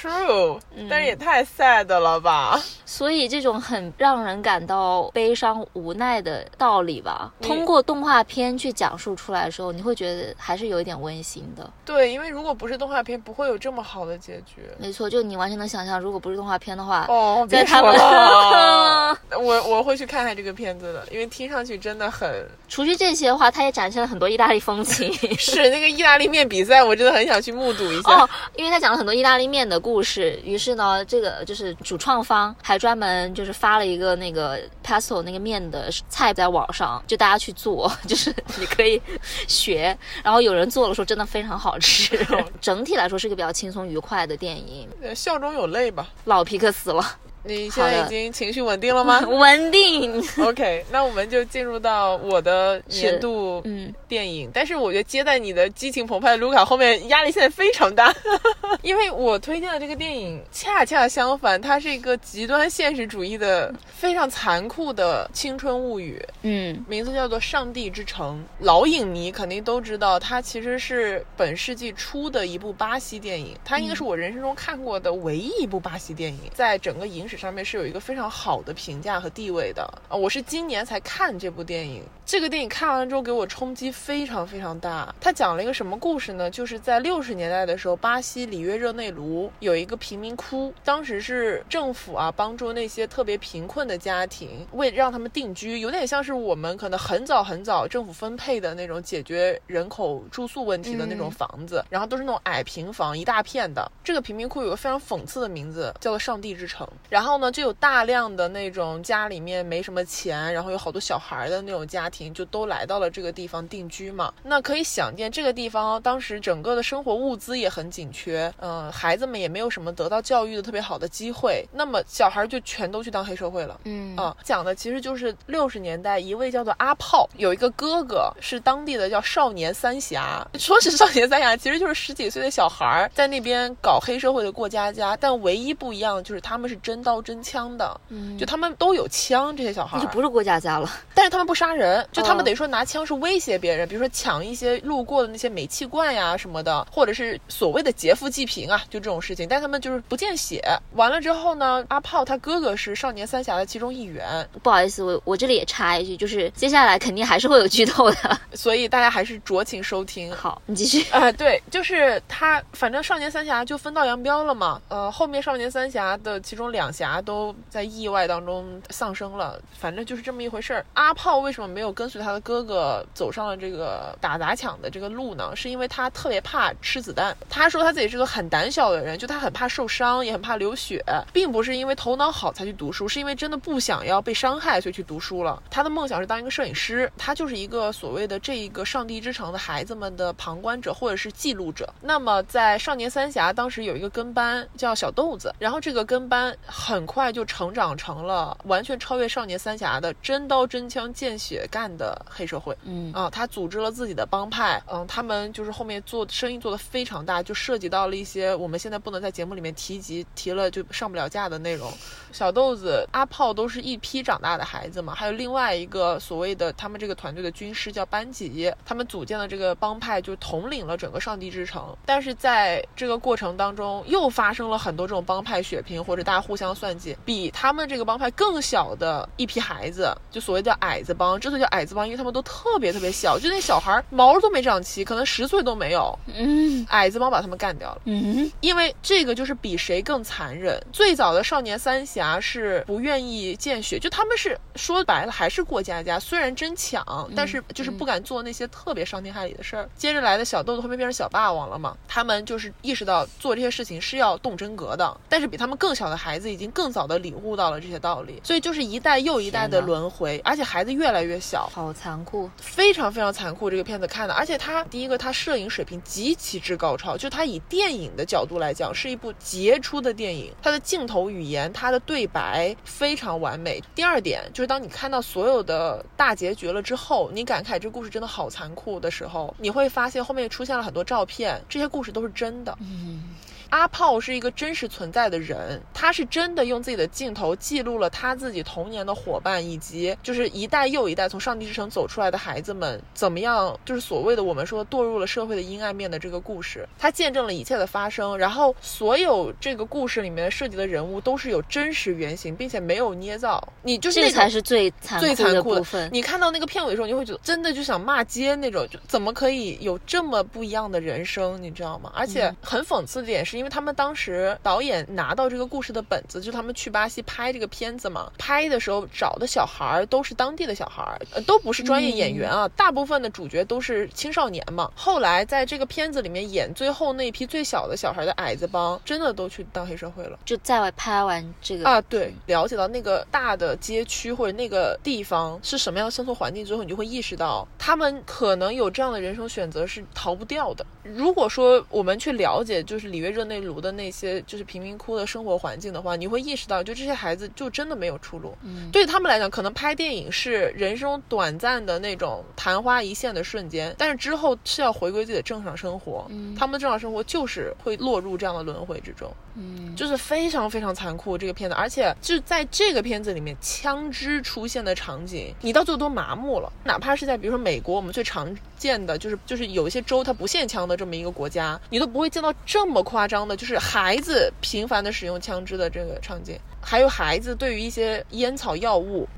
[0.00, 0.58] ，true，、
[0.88, 2.60] 但是也太 sad 了吧？
[2.84, 11.68] 所以这种很让人感到悲伤无奈的道理吧，通过动画片去讲述出来的时候，你会觉得还是有一点温馨的。
[11.84, 14.62] 对，因为如果不是动画片，不会有这么好的结局。
[14.78, 25.12] 没错，就你完全能想象，如果不是动画片的话，哦，别在他们说了， 我我会去看看这个片子的，因为听上去真的很 除去这些的话，它也展现了很多意大利风情。
[25.38, 28.12] 是那个意大利面比赛，我真的很想去目睹一下。
[28.12, 39.00] 哦，因为他讲了很多意大利面的故事，于是呢，这个就是主创方还专门就是发了一个那个 pesto 那个面的菜在网上，就大家去做， 就是你可以
[39.46, 39.96] 学。
[40.22, 42.18] 然后有人做了说真的非常好吃。
[42.60, 44.88] 整体来说是个比较轻松愉快的电影。
[45.02, 46.08] 呃笑中有泪吧？
[46.24, 47.04] 老皮克斯了，
[47.44, 50.22] 你现在已经情绪稳定了吗 稳定。
[50.38, 58.14] ？OK，那我们就进入到我的年度嗯，电影，但是我觉得接在你的激情澎湃的卢卡后面，压力现在非常大，
[58.82, 68.44] 因为我推荐的这个电影恰恰相反，它是一个极端现实主义的、非常残酷的青春物语，嗯名字叫做《上帝之城》。
[68.64, 79.82] 老影迷肯定都知道，它其实是本世纪初的一部巴西电影，它应该是我人生中看过的唯一一部巴西电影，在整个影史上面是有一个非常好的评价和地位的。
[80.08, 85.14] 啊，我是今年才看这部电影，这个电影看完之后给我冲击非常非常大。
[85.20, 86.50] 它讲了一个什么故事呢？
[86.50, 103.90] 就是在六十年代的时候，巴西里约热内卢有一个贫民窟，当时是政府啊帮助那些特别贫困的家庭，为让他们定居，有点像是我们可能很早很早政府分配的那种解决人口住宿问题的那种嗯房子，然后都是那种矮平房，一大片的。
[104.02, 106.88] 这个贫民窟有个非常讽刺的名字，叫做“上帝之城”。
[107.10, 114.32] 然后呢，就有大量的那种家里面没什么钱，然后有好多小孩的那种家庭，就都来到了这个地方定居嘛。
[114.42, 123.80] 那可以想见，这个地方当时整个的生活物资也很紧缺，嗯、孩子们也没有什么得到教育的特别好的机会，那么小孩就全都去当黑社会了。
[123.84, 130.46] 嗯啊，讲的其实就是六十年代一位叫做阿炮，有一个哥哥是当地的叫少年三峡。
[130.58, 140.90] 说是少年三峡，其实就是十几岁的小孩儿在那边搞黑社会的过家家，但唯一不一样的就是他们是真刀真枪的，嗯就他们都有枪，这些小孩就不是过家家了。
[141.14, 149.48] 但是他们不杀人，就他们哦等于说拿枪是威胁别人，比如说抢一些路过的那些煤气罐呀什么的，或者是所谓的劫富济贫啊，就这种事情。
[149.48, 150.62] 但他们就是不见血。
[150.92, 158.38] 完了之后呢，阿炮他哥哥是少年三峡的其中一员， 不好意思，我我这里也插一句，就是接下来肯定还是会有剧透的。
[158.52, 160.30] 所以大家还是酌情收听。
[160.36, 161.08] 好，你继续。
[161.10, 164.80] 啊、对，就是他，反正少年三峡就分道扬镳了嘛。
[164.88, 170.84] 呃，后面少年三峡的其中两侠都在意外当中丧生了，反正就是这么一回事儿。
[170.94, 175.54] 阿炮为什么没有跟随他的哥哥走上了这个打砸抢的这个路呢？
[175.54, 177.36] 是因为他特别怕吃子弹。
[177.48, 181.00] 他说他自己是个很胆小的人，就他很怕受伤，也很怕流血，
[181.32, 185.62] 并不是因为头脑好才去读书，是因为真的不想要被伤害，所以去读书了。
[185.70, 191.88] 他的梦想是当一个摄影师，他就是一个所谓的这一个上帝之城的孩子们的旁观者或者是记录者。
[192.00, 196.56] 那么在少年三峡当时有一个跟班叫小豆子，然后这个跟班
[196.88, 202.74] 很快就成长成了完全超越少年三峡的真刀真枪见血干的黑社会。
[202.84, 211.92] 嗯啊，他组织了自己的帮派，嗯，他们就是后面做生意做得非常大，就涉及到了一些我们现在不能在节目里面提及，提了就上不了架的内容。
[212.32, 221.94] 小豆子、阿炮都是一批长大的孩子嘛，还有另外一个所谓的他们这个团队的军师叫班吉，他们组建了这个帮派，就统领了整个上帝之城。
[222.06, 231.38] 但是在这个过程当中，又发生了很多这种帮派血拼，或者大家互相算计，比他们这个帮派更小的一批孩子，就所谓叫矮子帮。
[231.38, 236.18] 之所以叫矮子帮，因为他们都特别特别小，就那小孩毛都没长齐，可能十岁都没有。
[236.34, 238.00] 嗯矮子帮把他们干掉了。
[238.04, 240.80] 嗯因为这个就是比谁更残忍。
[240.92, 249.88] 最早的少年三峡是不愿意见血，就他们是说白了还是过家家，虽然真抢，但是就是不敢做那些特别伤天害理的事儿。
[249.96, 262.50] 接着来的小豆豆后面变成小霸王了嘛，他们就是意识到做这些事情是要动真格的，但是比他们更小的孩子已经经更早的领悟到了这些道理，所以就是一代又一代的轮回，而且孩子越来越小，好残酷。
[262.58, 263.70] 非常非常残酷。
[263.70, 270.52] 这个片子看的，而且它第一个，它摄影水平极其之高超，就它以电影的角度来讲，是一部杰出的电影。
[270.62, 273.82] 它的镜头语言，它的对白非常完美。
[273.94, 282.76] 第二点就是，当你看到所有的大结局了之后，你感慨这故事真的好残酷的时候，你会发现后面出现了很多照片，这些故事都是真的。
[282.80, 283.22] 嗯，
[283.70, 306.08] 阿炮是一个真实存在的人，他是真的用自己的镜头记录了他自己童年的伙伴，以及就是一代又一代从上帝之城走出来的孩子们怎么样，就是所谓的我们说堕入了社会的阴暗面的这个故事，他见证了一切的发生，然后所有这个故事里面涉及的人物都是有真实原型，并且没有捏造，你就是这才是最残最酷残酷的的部分。
[306.12, 312.10] 你看到那个片尾的时候，你会觉得真的就想骂街那种，就怎么可以有这么不一样的人生，你知道吗？
[312.14, 324.90] 而且嗯很讽刺的点是，因为他们当时导演拿到这个故事的本子，就他们去巴西拍这个片子嘛，拍的时候找的小孩儿都是当地的小孩儿，呃，都不是专业演员啊，大部分的主角都是青少年嘛。
[324.94, 330.38] 后来在这个片子里面演最后那一批最小的小孩的矮子帮，真的都去当黑社会了。
[330.44, 340.86] 就在外拍完这个啊，对，了解到那个大的街区或者那个地方是什么样的生存环境之后，你就会意识到，他们可能有这样的人生选择是逃不掉的。
[341.02, 348.54] 如果说我们去了解就是里约热内卢的那些就是贫民窟的生活环境的话，你会意识到，就这些孩子就真的没有出路。
[348.62, 356.26] 嗯对他们来讲，可能拍电影是人生短暂的那种昙花一现的瞬间，但是之后是要回归自己的正常生活。
[356.28, 359.32] 嗯他们的正常生活就是会落入这样的轮回之中。
[359.60, 366.72] 嗯，就是非常非常残酷这个片子，而且就在这个片子里面，枪支出现的场景，你到最后都麻木了。
[366.84, 379.28] 哪怕是在比如说美国，我们最常见的就是就是有一些州它不限枪的这么一个国家，你都不会见到这么夸张的，就是孩子频繁的使用枪支的这个场景，还有孩子对于一些烟草药物。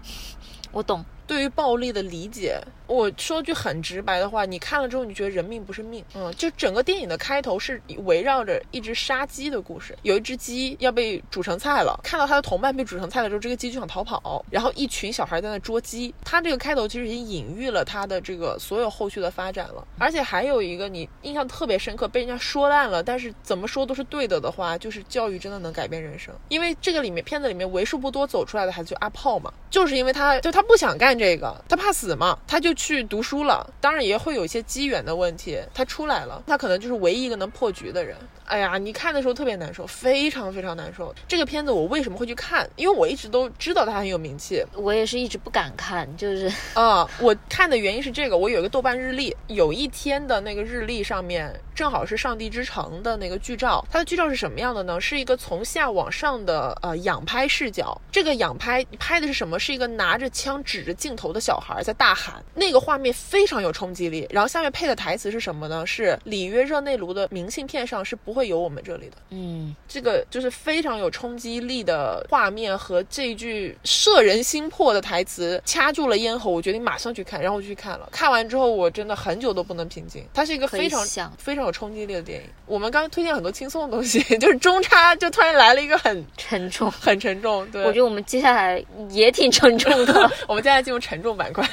[0.70, 1.04] 我懂。
[1.30, 33.70] 对于暴力的理解，我说句很直白的话，你看了之后，你觉得人命不是命，嗯，就整个电影的开头是围绕着一只杀鸡的故事，有一只鸡要被煮成菜了，看到它的同伴被煮成菜了之后，这个鸡就想逃跑，然后一群小孩在那捉鸡，它这个开头其实已经隐喻了它的这个所有后续的发展了，而且还有一个你印象特别深刻，被人家说烂了，但是怎么说都是对的的话，就是教育真的能改变人生，因为这个里面片子里面为数不多走出来的孩子就阿炮嘛，就是因为他就他不想干这个，他怕死嘛，他就去读书了。
[33.78, 38.16] 当然也会有一些机缘的问题，他出来了，他可能就是唯一一个能破局的人。
[38.46, 41.14] 哎呀，你看的时候特别难受，非常非常难受。
[41.28, 42.66] 这个片子我为什么会去看？
[42.76, 53.82] 因为我一直都知道它很有名气我也是一直不敢看，就是啊、我看的原因是这个，我有一个豆瓣日历，有一天的那个日历上面正好是《上帝之城》的那个剧照。
[53.90, 55.00] 它的剧照是什么样的呢？
[55.00, 57.98] 是一个从下往上的呃仰拍视角。
[58.12, 59.58] 这个仰拍拍的是什么？
[59.58, 64.28] 是一个拿着枪指着镜头的小孩在大喊，那个画面非常有冲击力。
[64.28, 65.86] 然后下面配的台词是什么呢？
[65.86, 69.16] 是里约热内卢的明信片上是不会有我们这里的。
[69.30, 78.06] 嗯，这个就是非常有冲击力的画面和这句摄人心魄的台词掐住了咽喉，我决定马上去看，然后我就去看了。
[78.12, 80.22] 看完之后，我真的很久都不能平静。
[80.34, 82.46] 它是一个非常想非常有冲击力的电影。
[82.66, 86.90] 我们刚刚推荐很多轻松的东西， 就是中差就突然来了一个很沉重。
[86.90, 87.66] 很沉重。
[87.70, 90.30] 对，我觉得我们接下来也挺沉重的。
[90.48, 91.64] 我们接下来进入沉重板块。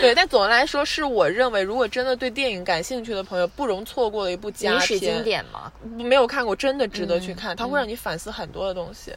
[0.00, 5.22] 对，但总的来说，是我认为如果真的对电影感兴趣的朋友，不容错过的一部佳影史经。
[5.24, 9.12] 典吗，没有看过，真的值得去看，它会让你反思很多的东西。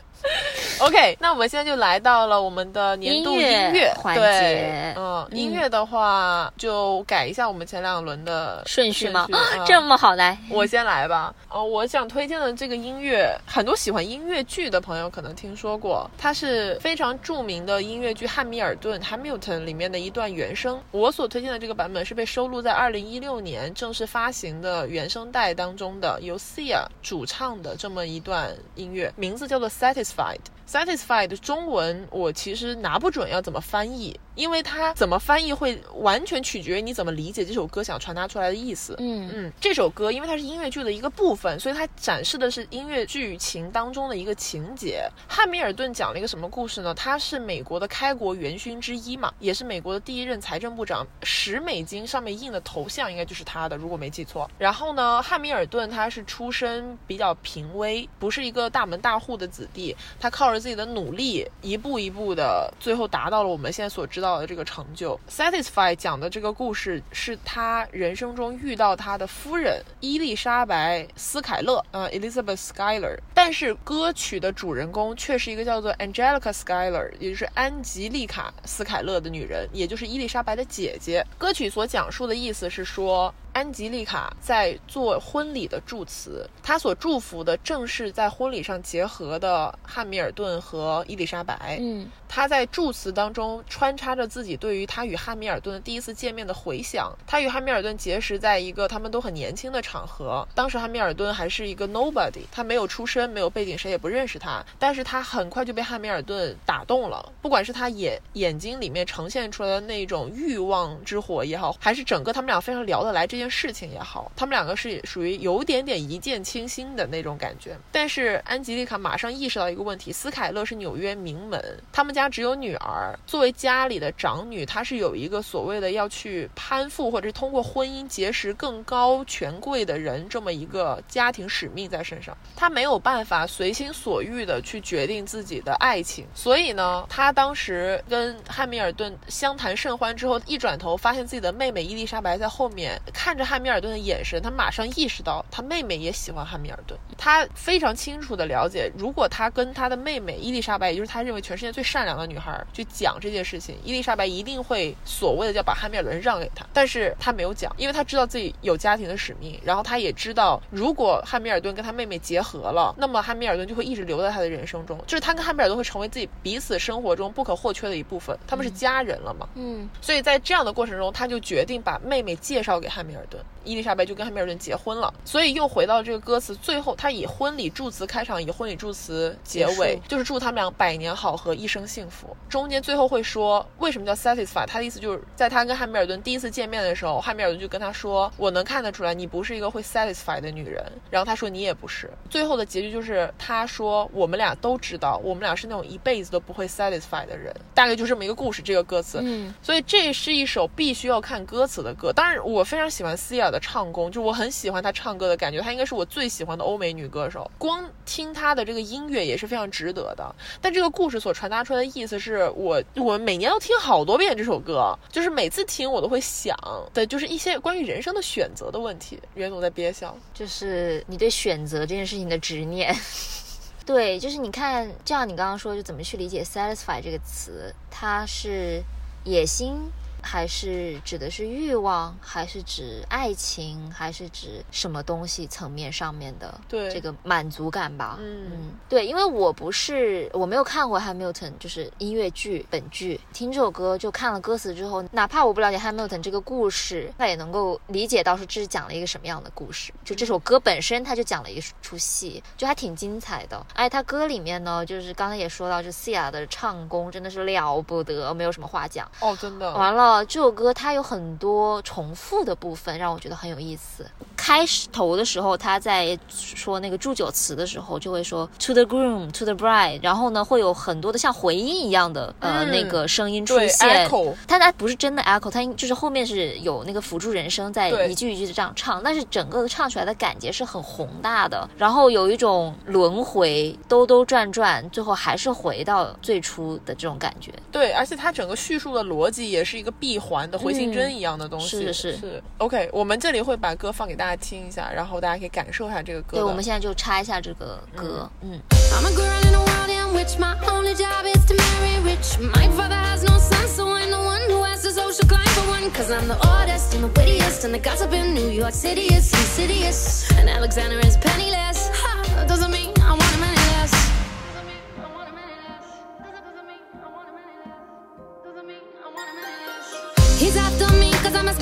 [0.79, 9.27] OK，那我们现在就来到了我们的年度音音乐乐环节嗯，嗯音乐的话就改一下我们前两轮的顺序吗？
[9.31, 11.33] 嗯 这么好来，我先来吧。
[11.47, 20.77] 哦，我想推荐的这个音乐，很多喜欢音乐剧的朋友可能听说过，它是非常著名的音乐剧《汉密尔顿》（Hamilton） 里面的一段原声。
[20.91, 30.35] 我所推荐的这个版本是被收录在2016年正式发行的原声带当中的，由 Sia 主唱的这么一段音乐，名字叫做《Satisfied》。
[30.73, 38.95] Satisfied 中文我其实拿不准要怎么翻译，因为它怎么翻译会完全取决于你怎么理解这首歌想传达出来的意思。
[38.97, 45.07] 嗯嗯，这首歌因为它是音乐剧的一个部分，所以它展示的是音乐剧情当中的一个情节。
[45.27, 46.91] 汉密尔顿讲了一个什么故事呢？
[46.95, 54.49] 他是美国的开国元勋之一嘛，也是美国的第一任财政部长，十美金上面印的头像应该就是他的，如果没记错。
[54.57, 65.19] 然后呢，汉密尔顿他是出身比较平微，不是一个大门大户的子弟，他靠着自己的努力，一步一步的，最后达到了我们现在所知道的这个成就。
[65.29, 81.21] Satisfy 讲的这个故事是他人生中遇到他的夫人伊丽莎白·斯凯勒，呃，Elizabeth Schuyler，但是歌曲的主人公却是一个叫做 Angelica Schuyler，也就是安吉丽卡·斯凯勒的女人，也就是伊丽莎白的姐姐。
[81.37, 83.35] 歌曲所讲述的意思是说。
[83.53, 91.77] 安吉丽卡在做婚礼的祝词，她所祝福的正是在婚礼上结合的汉密尔顿和伊丽莎白。
[91.79, 97.15] 嗯，她在祝词当中穿插着自己对于她与汉密尔顿第一次见面的回想。
[97.27, 104.63] 她与汉密尔顿结识在一个他们都很年轻的场合，当时汉密尔顿还是一个 nobody，他没有出身，没有背景，谁也不认识他。
[104.77, 113.49] 但是他很快就被汉密尔顿打动了，不管是他眼眼睛里面呈现出来的那种欲望之火也好，还是整个他们俩非常聊得来这件。
[113.49, 117.77] 事情也好，他们两个是属于有点点一见倾心的那种感觉。
[117.91, 121.61] 但是安吉丽卡马上意识到一个问题：斯凯勒是纽约名门，
[121.91, 132.35] 他们家只有女儿，作为家里的长女，她是有一个所谓的要去攀附，或者是通过婚姻结识更高权贵的人这么一个家庭使命在身上。
[132.55, 143.33] 她没有办法法随心所欲的去决定自己的爱情，所以呢，他当时跟汉密尔顿相谈甚欢之后，一转头发现自己的妹妹伊丽莎白在后面看。
[143.33, 146.95] 着汉密尔顿的眼神，他马上意识到他妹妹也喜欢汉密尔顿。
[147.17, 156.65] 他非常清楚的了解，如果他跟他的妹妹伊丽莎白，也就是他认为全世界最善良的女孩，去讲这件事情，伊丽莎白一定会所谓的要把汉密尔顿让给他。
[156.71, 169.47] 但是他没有讲，因为他知道自己有家庭的使命，然后他也知道，如果汉密尔顿跟他妹妹结合了，那么汉密尔顿就会一直留在他的人生中，就是他跟汉密尔顿会成为自己彼此生活中不可或缺的一部分，他们是家人了嘛？
[169.55, 173.43] 嗯，所以在这样的过程中，他就决定把妹妹介绍给汉密尔顿。
[173.63, 182.35] 伊丽莎白就跟汉密尔顿结婚了，所以又回到这个歌词，最后他以婚礼祝词开场，以婚礼祝词结尾，就是祝他们俩百年好合，一生幸福。
[182.49, 192.09] 中间最后会说为什么叫 satisfy，他的意思就是在他跟汉密尔顿第一次见面的时候，汉密尔顿就跟他说，我能看得出来你不是一个会 satisfy 的女人，然后他说你也不是。
[192.29, 198.61] 最后的结局就是他说我们俩都知道，我们俩是那种一辈子都不会 satisfy 的人，大概就这么一个故事。
[198.63, 202.13] 这个歌词，嗯，所以这是一首必须要看歌词的歌。
[202.13, 203.52] 当然，我非常喜欢 Sia。
[203.53, 207.49] 的唱功，就我很喜欢她唱歌的感觉，她应该是我最喜欢的欧美女歌手。
[207.57, 210.35] 光听她的这个音乐也是非常值得的。
[210.59, 216.57] 但这个故事所传达出来的意思是我，我每年都听好多遍这首歌，就是每次听我都会想
[216.93, 219.19] 的，就是一些关于人生的选择的问题。
[219.35, 222.93] 袁总在憋笑，就是你对选择这件事情的执念。
[223.85, 228.81] 对，就是你看，这样你刚刚说就怎么去理解 “satisfy” 这个词，它是
[229.25, 229.75] 野心。
[230.23, 238.17] 还是指的是欲望，还是指爱情，还是指什么东西层面上面的对这个满足感吧？
[238.19, 249.93] 嗯嗯，对，因为我不是我没有看过 Hamilton，就是音乐剧本剧，听这首歌就看了歌词之后，哪怕我不了解 Hamilton 这个故事，那也能够理解到是这是讲了一个什么样的故事。
[250.05, 253.65] 就这首歌本身，它就讲了一出戏，就还挺精彩的。
[253.73, 259.09] 哎，他歌里面呢，就是刚才也说到，就 Sia 的唱功真的是了不得，没有什么话讲。
[259.19, 260.12] 哦，真的，完了。
[260.21, 264.05] 这首歌它有很多重复的部分，让我觉得很有意思。
[264.35, 274.09] 开始头的时候，他在说那个祝酒词的时候，就会说 To the groom, to the bride，然后呢，会有很多的像回音一样的呃那个声音出现。
[274.45, 287.53] 它它不是真的 echo，它就是后面是有那个辅助人声在一句一句的这样唱，但是整个唱出来的感觉是很宏大的，然后有一种轮回兜兜转转，最后还是回到最初的这种感觉。
[287.71, 291.79] 对，而且它整个叙述的逻辑也是一个闭环的回形针一样的东西。
[291.81, 292.43] 是是是。
[292.57, 294.33] OK，我们这里会把歌放给大家。
[294.43, 296.37] 听一下，然后大家可以感受一下这个歌。
[296.37, 298.29] 对，我们现在就插一下这个歌。
[298.41, 298.59] 嗯。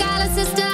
[0.02, 0.71] scholar sister.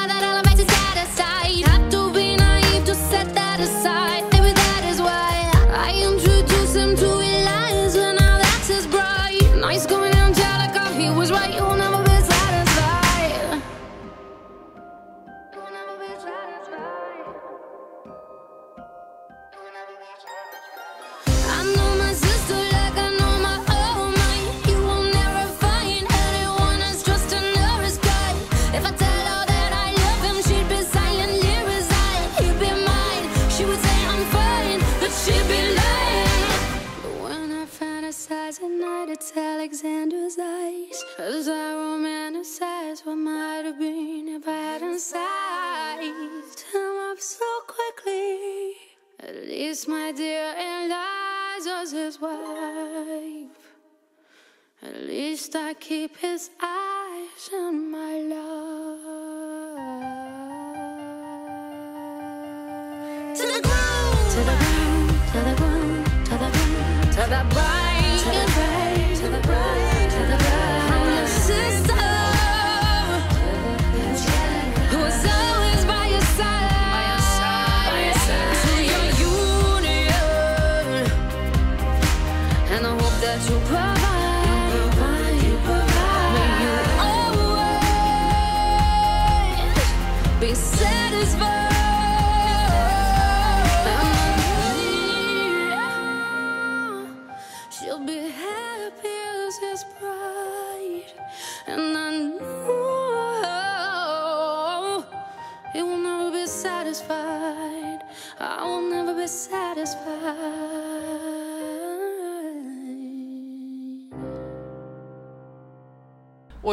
[38.80, 41.04] night, it's Alexander's eyes.
[41.18, 48.74] As I romanticize what might have been if I hadn't sized him up so quickly.
[49.20, 53.58] At least my dear Eliza's his wife.
[54.84, 58.98] At least I keep his eyes on my love.
[63.38, 66.06] To the ground, to the ground, to the ground,
[67.14, 67.77] to the ground.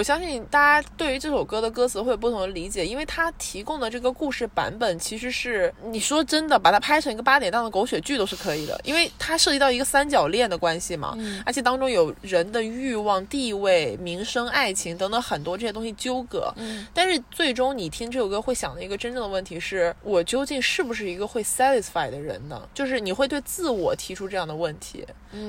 [0.04, 16.52] 相信大家对于这首歌的歌词会有不同的理解，因为它提供的这个故事版本其实是你说真的把它拍成一个八点档的狗血剧都是可以的，因为它涉及到一个三角恋的关系嘛，而且当中有人的欲望、地位、名声、爱情等等很多这些东西纠葛。
[16.92, 22.60] 但是最终你听这首歌会想的一个真正的问题是：我究竟是不是一个会 satisfy 的人呢？
[22.74, 25.04] 就是你会对自我提出这样的问题。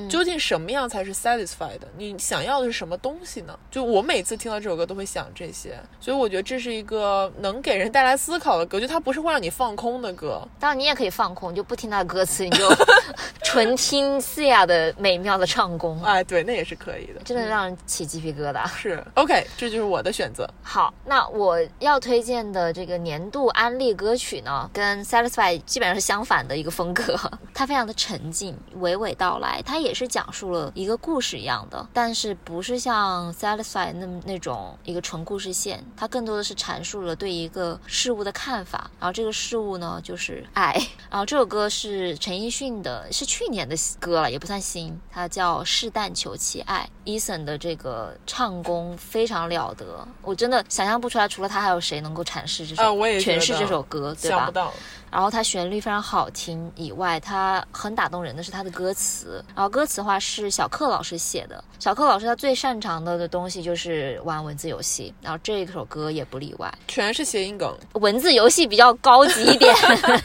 [0.10, 1.88] 究竟什么样才是 satisfied 的？
[1.98, 3.58] 你想要的是什么东西呢？
[3.70, 10.42] 就我每次听到这首歌都会想这些，所以我觉得这是一个能给人带来思考的歌，就它不是会让你放空的歌。
[10.60, 12.70] 当然，你也可以放空，你就不听它的歌词，你就
[13.44, 18.68] 纯听思雅的美妙的唱功，哎，对，那也是可以的，真的让人起鸡皮疙瘩。
[18.68, 20.50] 是 OK，这就是我的选择。
[20.62, 27.16] 好，那我要推荐的这个年度安利歌曲呢，跟 satisfied 基本上是相反的一个风格。
[27.54, 38.90] 它非常的沉静，娓娓道来，它也是讲述了一个故事一样的，但是不是像 Satisfy 那么那种一个纯故事线，它更多的是阐述了对一个事物的看法。
[39.00, 40.74] 然后这个事物呢，就是爱。
[41.10, 46.90] 然后这首歌是陈奕迅的，是去年的歌了，也不算新，它叫《试但求其爱》。
[47.06, 54.52] Eason 的这个唱功非常了得，我真的想象不出来，除了他还有谁能够阐释这首、啊我也诠释这首歌，对吧想不？
[54.52, 54.74] 到，
[55.16, 59.42] 然后它旋律非常好听以外，它很打动人的是它的歌词。
[59.56, 66.70] 然后歌词的话是小克老师写的，小克老师他最擅长的的东西就是玩文字游戏，然后这首歌也不例外。
[66.90, 67.74] 全是谐音梗。
[67.94, 69.74] 文字游戏比较高级一点，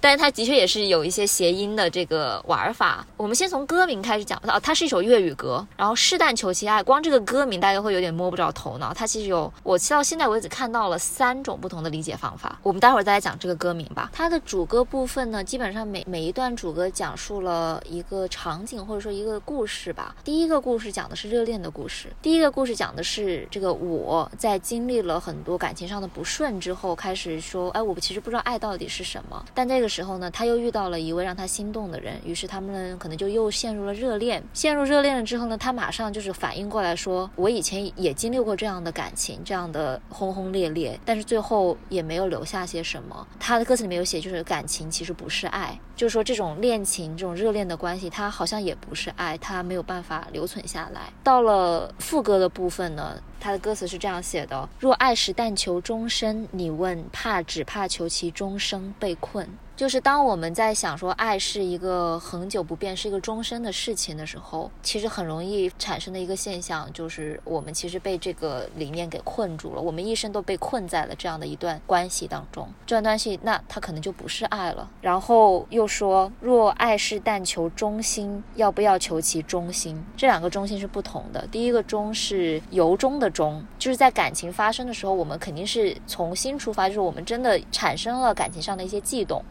[0.00, 3.06] 但是它的确也是有一些谐音的这个玩法。
[3.16, 8.94] 我们先从歌名开始讲，啊，它是一首粤语歌，然后“试但求其爱”，光这个歌名大家会有点摸不着头脑。
[8.94, 12.58] 它其实有，我到现在为止看到了三种不同的理解方法。
[12.62, 14.10] 我们待会儿再来讲这个歌名吧。
[14.12, 20.14] 它的主歌部分呢，基本上每每一段主歌讲述了一个场景或者说一个故事吧。
[20.24, 29.44] 第一个故事讲的是热恋的故事，第一个故事讲的是这个我在经历了很多感情上的不顺之后，开始说，哎，我其实不知道爱到底是什么。
[29.52, 34.42] 但这个时候呢，他又遇到了一位让他心动的人，于是他们可能就又陷入了热恋。
[34.54, 43.26] 陷入热恋了之后呢，他马上就是反应过来说，我以前也经历过这样的感情，这样的轰轰烈烈，但是最后也没有留下些什么。
[43.40, 51.12] 他的歌词里面有写，就是感情其实不是爱，就是说这种恋情、这种热恋的关系，它好像也不是爱，它没有办法留存下来。
[51.24, 59.48] 到了副歌的部分呢，他的歌词是这样写的：若爱时但求终身，你问怕只怕求其终生被困。
[59.76, 72.68] 就是当我们在想说爱是一个恒久不变、是一个终身的事情的时候，其实很容易产生的一个现象，就是我们其实被这个理念给困住了，我们一生都被困在了这样的一段关系当中。
[72.84, 74.86] 这段关系，那它可能就不是爱了。
[75.00, 80.04] 然后又说，若爱是但求忠心，要不要求其忠心？
[80.14, 81.46] 这两个忠心是不同的。
[81.46, 89.44] 第一个忠是由衷的忠，就是在感情发生的时候，我们肯定是从心出发，就是我们真的产生了感情上的一些悸动。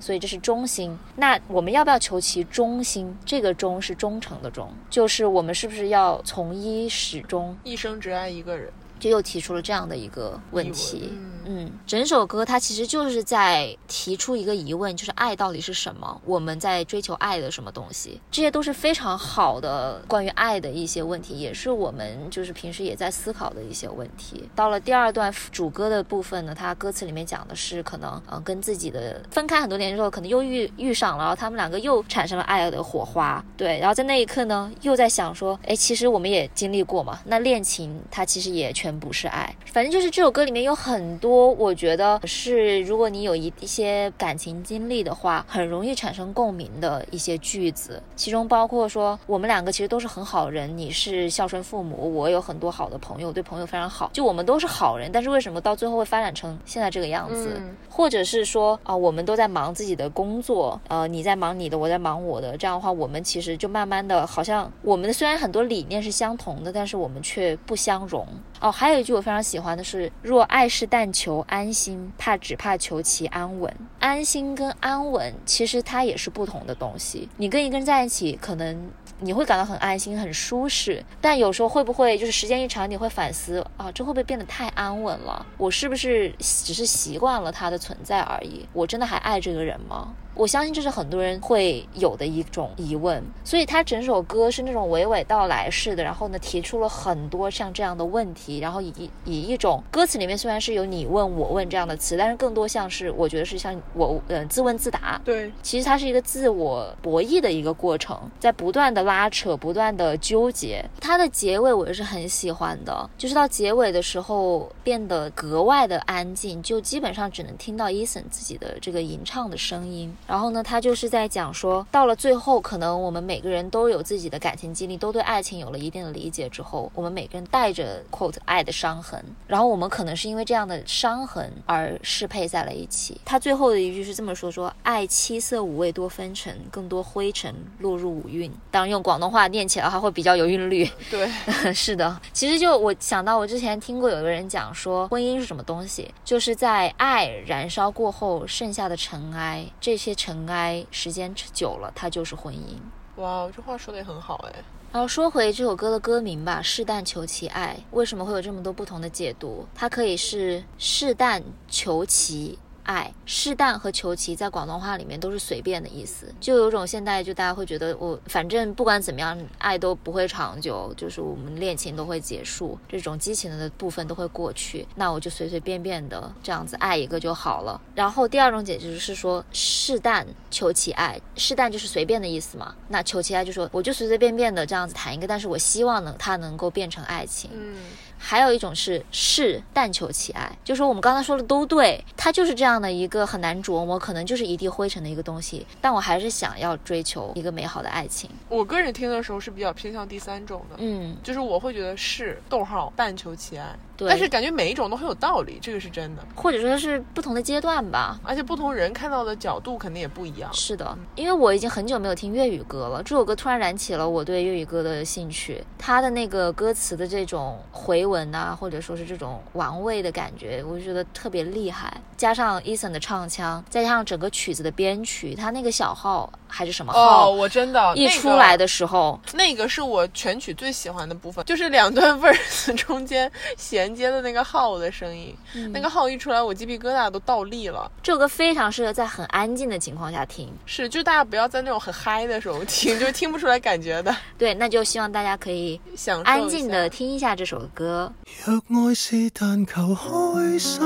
[0.00, 0.98] 所以这是忠心。
[1.14, 3.16] 那我们要不要求其忠心？
[3.24, 7.56] 这个忠是忠诚的忠，就是我们是不是要从一始终？
[7.62, 8.72] 一生只爱一个人，
[9.02, 11.08] 就又提出了这样的一个问题。
[11.10, 16.20] 嗯嗯，整首歌它其实就是在提出一个疑问，就是爱到底是什么？
[16.24, 18.20] 我们在追求爱的什么东西？
[18.30, 24.48] 这些都是非常好的关于爱的一些问题，也是我们就是平时也在思考的一些问题。
[24.54, 33.44] 到了第二段主歌的部分呢，它歌词里面讲的是可能嗯、呃跟自己的分开很多年之后，可能又遇遇上了，然后他们两个又产生了爱的火花。
[33.56, 39.54] 对，然后在那一刻呢，又在想说，哎，其实我们也经历过嘛，那恋情它其实也全全不是爱。
[39.64, 57.54] 反正就是这首歌里面有很多，我觉得是如果你有一一些感情经历的话，很容易产生共鸣的一些句子，其中包括说我们两个其实都是很好人，你是孝顺父母，我有很多好的朋友，对朋友非常好，就我们都是好人，但是为什么到最后会发展成现在这个样子？
[57.56, 68.26] 嗯或者是说啊、我们都在忙自己的工作，呃，你在忙你的，我在忙我的，这样的话，我们其实就慢慢的，好像我们的虽然很多理念是相同的，但是我们却不相容。
[68.60, 73.72] 哦，还有一句我非常喜欢的是：若爱是但求安心，怕只怕求其安稳。
[74.00, 77.28] 安心跟安稳其实它也是不同的东西。
[77.36, 85.46] 你跟一个人在一起，可能你会感到很安心、很舒适，但有时候会不会就是时间一长，你会反思啊，这会不会变得太安稳了？
[85.56, 88.66] 我是不是只是习惯了他的存在而已？
[88.72, 90.12] 我真的还爱这个人吗？
[90.34, 110.84] 我相信这是很多人会有的一种疑问，所以他整首歌是那种娓娓道来式的，然后呢提出了很多像这样的问题，然后以以一种歌词里面虽然是有你问我问这样的词，但是更多像是我觉得是像我呃自问自答，对，其实它是一个自我博弈的一个过程，在不断的拉扯，不断的纠结。
[111.00, 120.14] 它的结尾我也是很喜欢的，就是到结尾的时候变得格外的安静，就基本上只能听到伊森自己的这个吟唱的声音。
[120.32, 133.20] 然后呢，他就是在讲说，到了最后，可能我们每个人都有自己的感情经历，都对爱情有了一定的理解之后，我们每个人带着 quote 爱的伤痕，然后我们可能是因为这样的伤痕而适配在了一起。
[133.26, 138.50] 他最后的一句是这么说：说爱七色五味多纷呈，更多灰尘落入五蕴。
[138.70, 140.88] 当然用广东话念起来的话会比较有韵律。
[141.10, 141.28] 对，
[141.74, 152.78] 是的，其实就我想到，我之前听过有一个人讲说，婚姻是什么东西，就是在爱燃烧过后剩下的尘埃，这些尘埃时间久了，它就是婚姻。
[153.16, 154.54] 哇，这话说的也很好哎。
[154.92, 159.66] 然后说回这首歌的歌名吧，“试但求其爱”，为什么会有这么多不同的解读？
[159.74, 177.80] 它可以是“试但求其爱”，“试但”和“求其”在广东话里面都是随便的意思，就有种现代就大家会觉得我反正不管怎么样，爱都不会长久，就是我们恋情都会结束，这种激情的部分都会过去，那我就随随便便的这样子爱一个就好了。
[177.94, 187.50] 然后第二种解释是说“试但求其爱”，“试但”就是随便的意思嘛，那“求其爱”就说我就随随便便的这样子谈一个，但是我希望能他能够变成爱情。
[187.54, 187.76] 嗯，
[188.24, 198.30] 还有一种是是但求其爱，就是我们刚才说的都对，它就是这样的一个很难琢磨，可能就是一地灰尘的一个东西，但我还是想要追求一个美好的爱情。
[198.48, 204.08] 我个人听的时候是比较偏向第三种的，嗯，就是我会觉得是逗号但求其爱，对。
[204.10, 206.22] 但是感觉每一种都很有道理，这个是真的。
[206.34, 208.18] 或者说是不同的阶段吧。
[208.22, 210.52] 而且不同人看到的角度肯定也不一样。
[210.52, 215.62] 是的，因为我已经很久没有听粤语歌了，这首歌突然燃起了我对粤语歌的兴趣。
[215.78, 222.00] 它的那个歌词的这种回文啊，或者说是这种玩味的感觉，我就觉得特别厉害。
[222.16, 235.34] 加上 Eason 的唱腔，再加上整个曲子的编曲，他那个小号还是什么号、哦，我真的一出来的时候，那个是我全曲最喜欢的部分，就是两段 verse 中间衔接的那个号的声音，
[235.72, 237.90] 那个号一出来，我鸡皮疙瘩都倒立了。
[238.02, 240.52] 这首歌非常适合在很安静的情况下听。
[240.66, 246.88] 是，就大家不要在那种很嗨的时候听， 就听不出来感觉的，对，那就希望大家可以想安静的的。
[246.90, 248.12] 听一下这首歌。
[248.44, 250.82] 若愛是但求開心，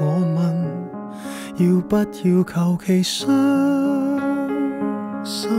[0.00, 0.64] 我問
[1.58, 4.25] 要不要求其傷
[5.26, 5.50] 心？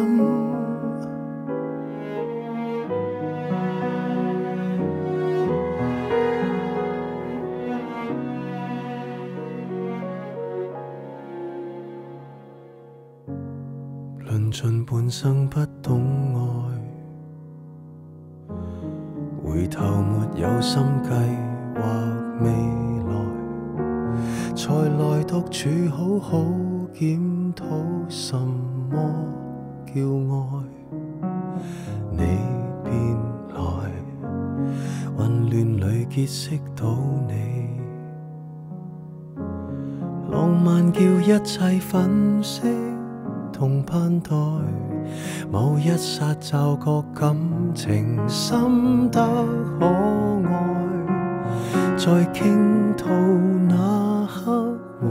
[14.26, 16.00] 論盡半生不懂
[16.34, 16.40] 愛。
[19.44, 21.12] 回頭沒有心計
[21.76, 21.82] 劃
[22.40, 22.50] 未
[23.12, 23.12] 來，
[24.56, 26.38] 才來獨處好好
[26.94, 27.66] 檢討
[28.08, 29.37] 什麼
[29.94, 30.02] 叫
[30.36, 30.38] 愛。
[32.12, 32.24] 你
[32.84, 32.94] 便
[33.54, 33.60] 來，
[35.18, 35.20] 混
[35.50, 36.84] 亂裏結識到
[37.28, 37.34] 你，
[40.32, 42.62] 浪漫叫一切粉飾
[43.52, 44.36] 同盼待。
[45.50, 47.36] 某一刹就覺感
[47.74, 49.20] 情深得
[49.80, 50.52] 可愛，
[51.98, 53.08] 在傾吐
[53.70, 55.08] 那刻回，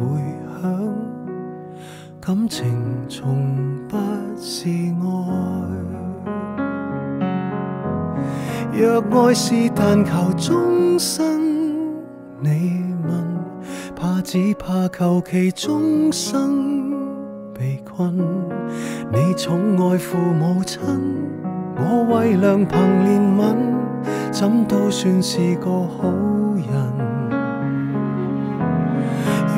[2.26, 2.66] 感情
[3.08, 3.24] 從
[3.86, 3.96] 不
[4.36, 5.06] 是愛。
[8.72, 11.22] 若愛是但求終身，
[12.40, 13.22] 你問，
[13.94, 16.90] 怕只怕求其終生
[17.54, 18.18] 被困。
[18.18, 20.80] 你寵愛父母親，
[21.76, 23.54] 我為良朋怜悯，
[24.32, 26.12] 怎都算是個好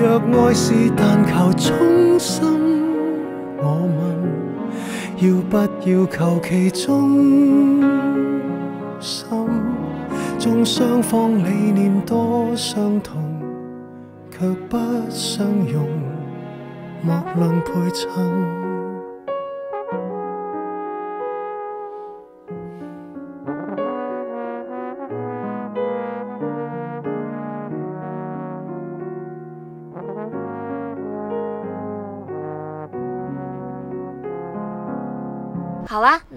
[0.01, 2.45] 若爱是但求衷心，
[3.59, 3.65] 我
[3.99, 3.99] 问
[5.19, 5.57] 要不
[5.91, 7.83] 要求其中
[9.01, 9.27] 心？
[10.39, 13.21] 纵双方理念多相同，
[14.31, 14.79] 却不
[15.11, 15.85] 相容，
[17.03, 18.58] 莫論配衬。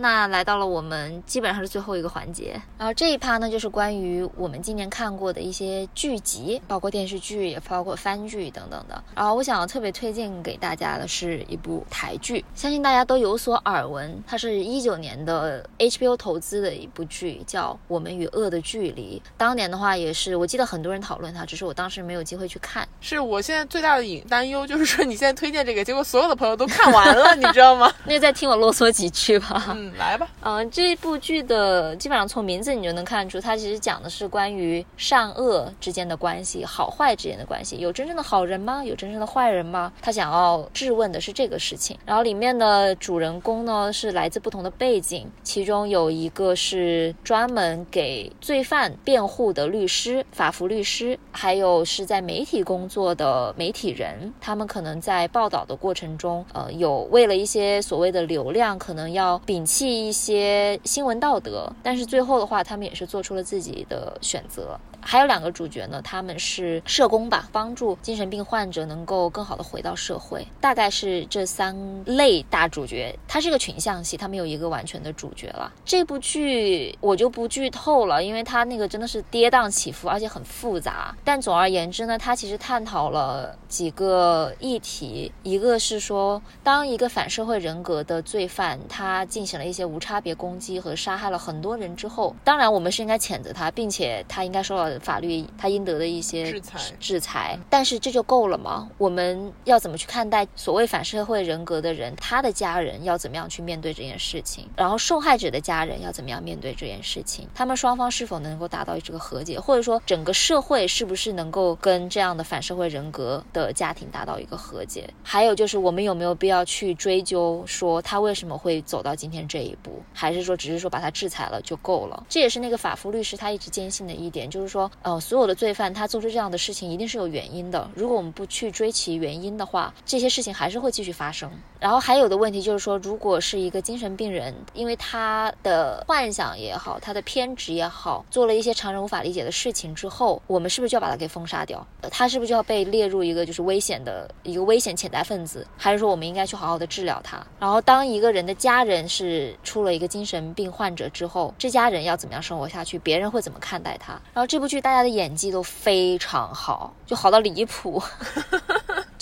[0.02, 9.04] 那来到了我们基本上是最后一个环节，然后这一趴呢，就是关于我们今年看过的一些剧集，包括电视剧，也包括番剧等等的。
[9.16, 19.22] 然后我想要特别推荐给大家的是一部台剧，相信大家都有所耳闻，它是一九年的 HBO 投资的一部剧，叫《我们与恶的距离》。
[19.38, 22.88] 当年的话，也是我记得很多人讨论它，只是我当时没有机会去看。
[23.00, 27.92] 是我现在最大的隐担忧，就是说你现在推荐这个，结果所有的朋友都看完了，你知道吗？
[28.06, 29.76] 那就再听我啰嗦几句吧。
[29.76, 30.30] 嗯，来吧。
[30.42, 37.78] 嗯，这部剧的基本上从名字你就能看出，它其实讲的是关于善恶之间的关系，好坏之间的关系。
[37.78, 38.84] 有真正的好人吗？
[38.84, 39.92] 有真正的坏人吗？
[40.02, 41.98] 他想要质问的是这个事情。
[42.06, 64.80] 然后里面的主人公呢是来自不同的背景，其中有一个是专门给罪犯辩护的律师，法服律师，还有是在媒体工作的媒体人，他们可能在报道的过程中，呃，有为了一些所谓的流量，可能要摒弃一些新闻道德，但是最后的话，他们也是做出了自己的选择。
[65.04, 70.46] 还有两个主角呢，他们是社工吧，帮助精神病患者能够更好的回到社会。
[70.60, 71.76] 大概是这三
[72.06, 75.74] 类大主角，它是一个群像戏，它没有一个完全的主角了。
[75.84, 81.16] 这部剧我就不剧透了，因为它那个真的是跌宕起伏，而且很复杂。
[81.24, 97.60] 但总而言之呢，它其实探讨了几个议题，一个是说，当一个反社会人格的罪犯，他进行了些无差别攻击和杀害了很多人之后，当然我们是应该谴责他，并且他应该受到法律他应得的一些制裁制裁。
[97.70, 98.90] 但是这就够了吗？
[98.98, 104.68] 我们要怎么去看待所谓反社会人格的人，他的家人要怎么样去面对这件事情？
[104.76, 107.48] 然后受害者的家人要怎么样面对这件事情？
[107.54, 115.10] 他们双方是否能够达到这个和解，或者说整个社会是不是能够跟这样的反社会人格的家庭达到一个和解？
[115.24, 122.26] 还有就是我们有没有必要去追究说他为什么会走到今天这这一步，还是说只是说把他制裁了就够了？
[122.28, 131.52] 这也是那个法夫律师他一直坚信的一点，就是说，呃，所有的罪犯他做出这样的事情一定是有原因的，如果我们不去追其原因的话，这些事情还是会继续发生。
[131.80, 141.86] 然后还有的问题就是说，如果是一个精神病人，因为他的幻想也好，他的偏执也好，做了一些常人无法理解的事情之后，我们是不是就要把他给封杀掉？
[142.02, 145.68] 呃他是不是就要被列入一个就是危险的一个危险潜在分子？
[145.78, 147.46] 还是说我们应该去好好的治疗他？
[147.60, 152.98] 然后当一个人的家人是出了一个精神病患者之后，这家人要怎么样生活下去？
[153.00, 154.14] 别人会怎么看待他？
[154.34, 158.02] 然后这部剧大家的演技都非常好，就好到离谱。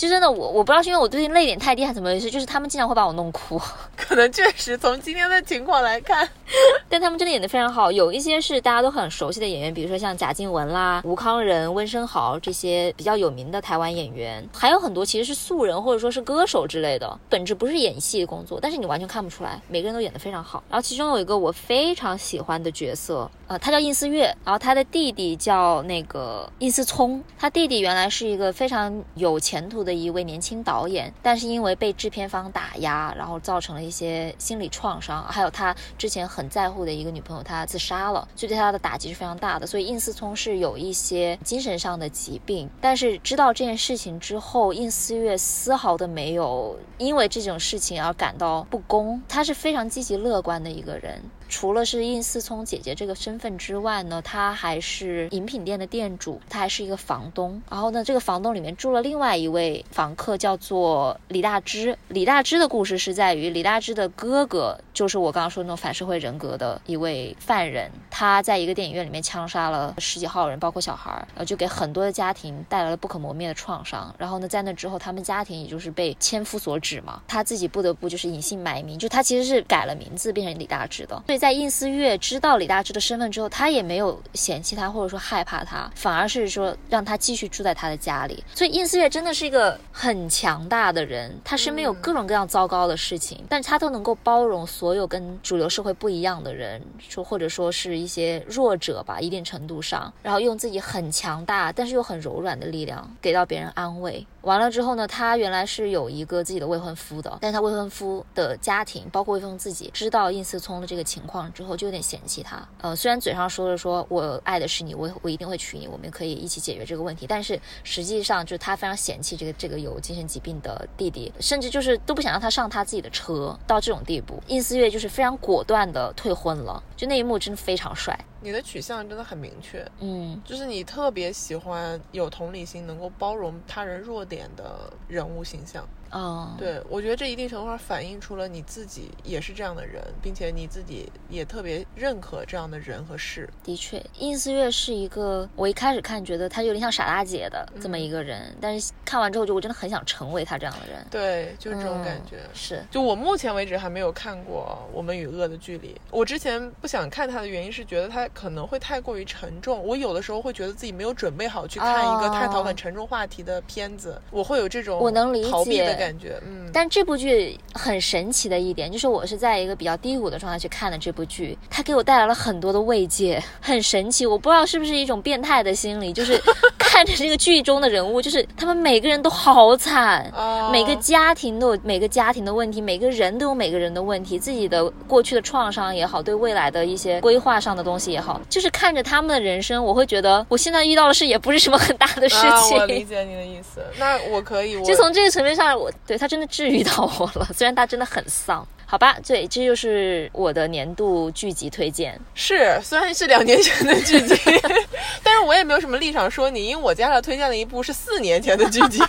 [0.00, 3.60] 就真的我我不知道是因为我最近泪点太低还是怎么回事，就是他们经常会把我弄哭。
[3.94, 6.26] 可能确实从今天的情况来看，
[6.88, 20.64] 但他们真的演得非常好，有一些是大家都很熟悉的演员，比如说像贾静雯啦、吴康仁、温升豪这些比较有名的台湾演员，还有很多其实是素人或者说是歌手之类的，本质不是演戏工作，但是你完全看不出来，每个人都演得非常好。
[20.70, 39.66] 然后其中有一个我非常喜欢的角色，呃，他叫应思月，然后他的弟弟叫那个应思聪，他弟弟原来是一个非常有前途的一位年轻导演，但是因为被制片方打压，然后造成了一些心理创伤，还有他之前很在乎的一个女朋友他自杀了，所以对他的打击是非常大的。
[39.66, 51.20] 所以应思聪是有一些精神上的疾病，但是知道这件事情之后，应思月丝毫的没有因为这种事情而感到不公，他是非常积极乐观的一个人。
[51.50, 57.60] 除了是应思聪姐姐这个身份之外呢，她还是饮品店的店主，她还是一个房东。
[57.68, 61.98] 然后呢，这个房东里面住了另外一位房客，叫做李大芝。
[62.08, 74.14] 李大芝的故事是在于李大芝的哥哥，就是我刚刚说那种反社会人格的一位犯人，他在一个电影院里面枪杀了十几号人，包括小孩，然后就给很多的家庭带来了不可磨灭的创伤。
[74.16, 81.20] 然后呢，在那之后，他们家庭也就是被千夫所指嘛，他自己不得不就是隐姓埋名，就他其实是改了名字变成李大芝的。
[81.26, 88.44] 所以在应思月知道李大志的身份之后，他也没有嫌弃他或者说害怕他，反而是说让他继续住在他的家里。
[88.54, 96.78] 所以应思月真的是一个很强大的人，他身边有各种各样糟糕的事情，但是他都能够包容所有跟主流社会不一样的人，
[97.08, 104.26] 说或者说是一些弱者吧，一定程度上，然后用自己很强大但是又很柔软的力量给到别人安慰。
[104.42, 112.66] 完了之后呢，他原来是有一个自己的未婚夫的，但是他未婚夫的家庭，包括未婚夫自己，知道应思聪的这个情况之后，就有点嫌弃他。
[112.80, 124.42] 呃，虽然嘴上说着说我爱的是你，我我一定会娶你，我们可以一起解决这个问题，但是实际上就是他非常嫌弃这个这个有精神疾病的弟弟，甚至就是都不想让他上他自己的车，到这种地步。
[124.48, 128.18] 应思月就是非常果断的退婚了，就那一幕真的非常帅。
[128.42, 135.86] 你的取向真的很明确，嗯，就是你特别喜欢有同理心、能够包容他人弱点的人物形象。
[136.10, 143.48] 哦，对，我觉得这一定程度上反映出了你自己也是这样的人，并且你自己也特别认可这样的人和事。
[143.62, 151.06] 的确，印思月是一个我一开始看觉得她有点像傻大姐的这么一个人，但是看完之后就我真的很想成为她这样的人。
[151.10, 152.36] 对，就是这种感觉。
[152.38, 155.94] 嗯是，就我目前为止还没有看过《我们与恶的距离》。
[156.10, 159.80] 我之前不想看他的原因是觉得他可能会太过于沉重。
[159.86, 166.40] 我有的时候会觉得自己没有准备好去看一个哦探讨很沉重话题的片子，我会有这种我能理解感觉。
[166.46, 174.24] 嗯，但这部剧很神奇的一点，就是我是在一个比较低谷的状态去看的这部剧，它给我带来了很多的慰藉，很神奇。
[174.24, 176.40] 我不知道是不是一种变态的心理，就是
[176.78, 192.78] 看着这个剧中的人物，就是他们每个人都好惨，哦每个家庭都有每个家庭的问题，每个人都有每个人的问题，自己的过去的创伤也好，对未来的一些规划上的东西也好，就是看着他们的人生，我会觉得我现在遇到的事也不是什么很大的事啊，情。
[192.78, 193.82] 我理解你的意思。
[193.98, 197.48] 那我可以， 我就从这个层面上，我对他真的治愈到我了。
[197.54, 202.18] 虽然他真的很丧，好吧，对，这就是我的年度剧集推荐。
[202.34, 204.34] 是，虽然是两年前的剧集，
[205.22, 209.00] 但是我也没有什么立场说你，因为我接下来推荐的一部是四年前的剧集。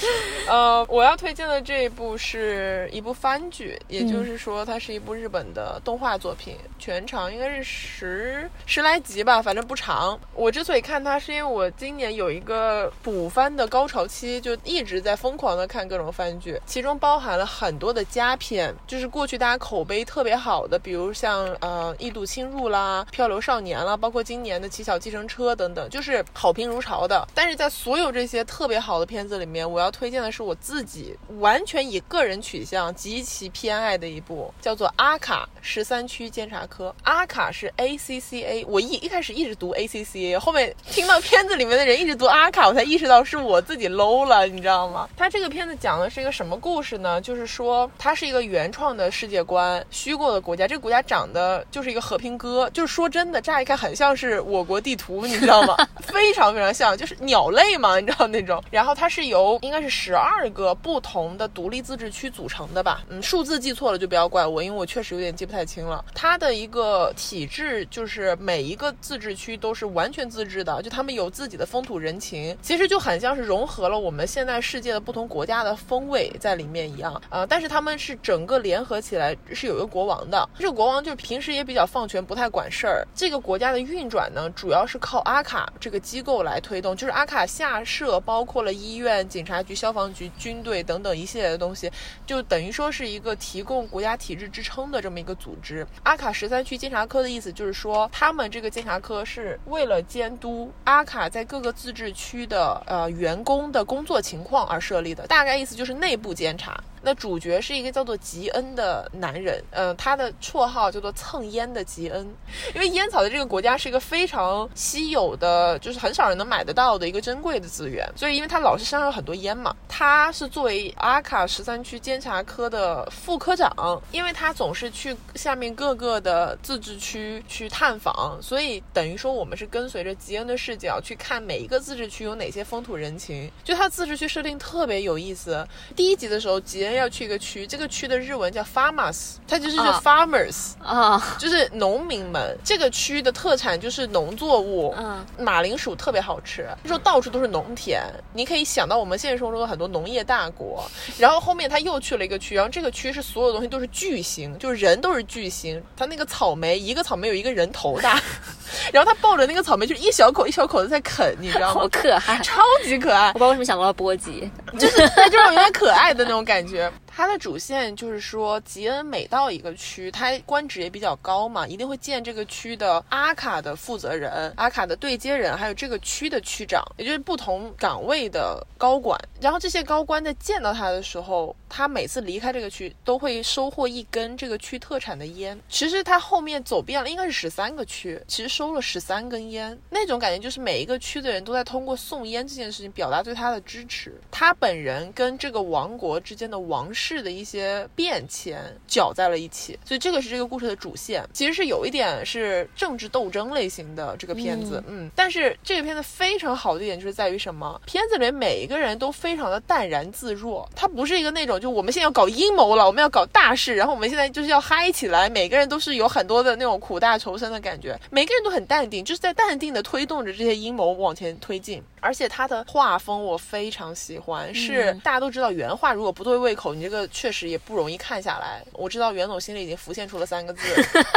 [0.48, 10.18] 呃，我要推荐的这一部是一部番剧，也就是说，它是一部日本的动画作品，全长应该是十十来集吧，反正不长。
[10.34, 27.26] 我之所以看它，是因为我今年有一个补番的高潮期，就一直在疯狂的看各种番剧，其中包含了很多的佳片，就是过去大家口碑特别好的，比如像呃《异度侵入》啦，《漂流少年》啦，包括今年的《奇小计程车》等等，就是好评如潮的。
[27.34, 36.88] 但是在所有这些特别好的片子里面，我要要推荐的是我自己完全以个人取向极其偏爱的一部，叫做《阿卡十三区监察科》。
[37.04, 45.08] 阿卡是 A C C A，我一一开始一直读 A C C A，后面听到片子里面的人一直读阿卡，我才意识到是我自己 low 了，你知道吗？
[45.16, 47.20] 它这个片子讲的是一个什么故事呢？
[47.20, 50.66] 就是说它是一个原创的世界观，虚构的国家。
[50.66, 55.76] 这个国家长得就是一个和平鸽，就是说真的，乍一看很像是我国地图，你知道吗？
[56.02, 58.60] 非常非常像，就是鸟类嘛，你知道那种。
[58.70, 63.02] 然后它是由应该是十二个不同的独立自治区组成的吧？
[63.08, 66.04] 嗯，数字记错了就不要怪我，因为我确实有点记不太清了。
[66.14, 77.20] 它的一个体制就是每一个自治区都是完全自治的，就他们有自己的风土人情，其实就很像是融合了我们现在世界的不同国家的风味在里面一样。
[77.30, 83.06] 呃，但是他们是整个联合起来是有一个国王的，这个国王就是平时也比较放权，不太管事儿。
[83.14, 91.90] 这个国家的运转呢，主要是靠阿卡这个机构来推动，就是阿卡下设包括了医院、警察局、消防局、军队等等一系列的东西，
[92.24, 95.86] 就等于说是一个提供国家体制支撑的这么一个组织。
[96.04, 106.82] 阿卡十三区监察科的意思就是说，他们这个监察科是为了监督阿卡在各个自治区的呃员工的工作情况而设立的，大概意思就是内部监察。
[107.06, 112.28] 那主角是一个叫做吉恩的男人，呃，他的绰号叫做蹭烟的吉恩，
[112.74, 135.64] 因为烟草在这个国家是一个非常稀有的，就是很少人能买得到的一个珍贵的资源，所以因为他老是身上有很多烟嘛，他是作为阿卡十三区监察科的副科长，因为他总是去下面各个的自治区去探访，所以等于说我们是跟随着吉恩的视角去看每一个自治区有哪些风土人情，就他自治区设定特别有意思。
[135.94, 142.56] 第一集的时候，吉恩要去一个区，这个区的日文叫 farmers，它就是啊 farmers，、啊，就是农民们。
[142.64, 150.84] 这个区的特产就是农作物，嗯，马铃薯特别好吃，就说到处都是农田，你可以想到我们现实生活中的很多农业大国。
[151.18, 155.82] 然后后面他又去了一个区，然后这个区是所有东西都是巨星，就是人都是巨星。
[155.96, 158.20] 他那个草莓，一个草莓有一个人头大，
[158.92, 161.88] 然后他抱着那个草莓，就是一小口一小口的在啃，你知道吗好？
[161.88, 162.40] 可爱。
[162.42, 166.85] 超级可爱我不知，道为什么想到了波吉，就是对这种有点可爱的那种感觉。
[166.86, 167.05] Yep.
[167.16, 179.18] 它的主线就是说，吉恩每到一个区，他官职也比较高嘛，一定会见这个区的阿卡的负责人、阿卡的对接人，还有这个区的区长，也就是不同岗位的高管。
[179.40, 185.58] 然后这些高官在见到他的时候，他每次离开这个区都会收获一根这个区特产的烟。
[185.70, 194.20] 其实他后面走遍了，应该是十三个区，其实收了十三根烟，那种感觉就是每一个区的人都在通过送烟这件事情表达对他的支持。
[194.30, 201.24] 他本人跟这个王国之间的王室的一些变迁搅在了一起，所以这个是这个故事的主线。
[201.32, 207.80] 其实是有一点是政治斗争类型的这个片子，嗯，但是这个片子非常好的一点就是在于什么？
[207.86, 221.82] 片子里面每一个人都非常的淡然自若，它不是一个那种就我们现在要搞阴谋了，我们要搞大事，然后我们现在就是要嗨起来，每个人都是有很多的那种苦大仇深的感觉，每个人都很淡定，就是在淡定的推动着这些阴谋往前推进。
[222.06, 228.62] 而且它的画风我非常喜欢，是大家都知道原画如果不对胃口，你这个确实也不容易看下来。
[228.72, 230.62] 我知道袁总心里已经浮现出了三个字，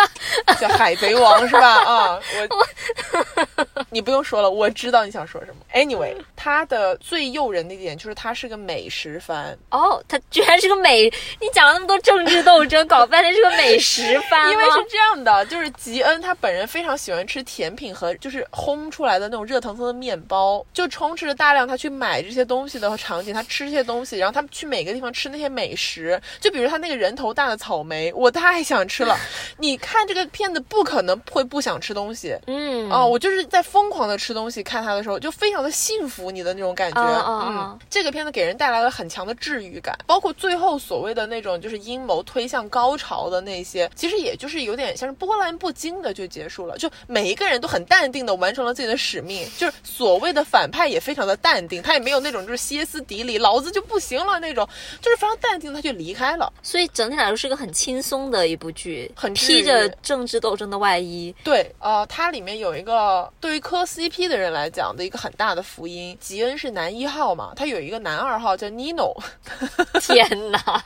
[0.59, 1.75] 叫《海贼王》是吧？
[1.75, 2.19] 啊，
[2.49, 5.57] 我 你不用说了，我知道你想说什么。
[5.75, 11.03] Anyway，它的最诱人的一点就是它是个美食番，哦，它居然是个美，
[11.39, 29.13] 你讲了那么多政治斗争，搞半天是个美食番，因为是这样的，就是吉恩他本人非常喜欢吃甜品和就是烘出来的那种热腾腾的面包，就充斥着大量他去买这些东西的场景，他吃这些东西，然后他们去每个地方吃那些美食，就比如他那个人头大的草莓，我太想吃了。
[29.57, 32.33] 你看这个片子不可能会不想吃东西。
[32.47, 37.01] 嗯哦，我就是在疯狂的吃东西，看他的时候就非常的幸福，你的那种感觉。
[37.27, 54.67] 嗯，这个片子给人带来了很强的治愈感，包括最后所谓的那种就是阴谋推向高潮的那些，其实也就是有点像是波澜不惊的就结束了，就每一个人都很淡定的完成了自己的使命，就是所谓的反派也非常的淡定，他也没有那种就是歇斯底里，老子就不行了那种，
[54.99, 56.51] 就是非常淡定他就离开了。
[56.63, 61.35] 所以整体来说是个很轻松的一部剧，很披着政治斗争的外衣。
[61.43, 69.13] 对，呃，它里面有一个对于磕 CP 的人来讲的一个很大的福音，吉恩是男一号嘛，他有一个男二号叫 Nino，
[70.01, 70.81] 天哪！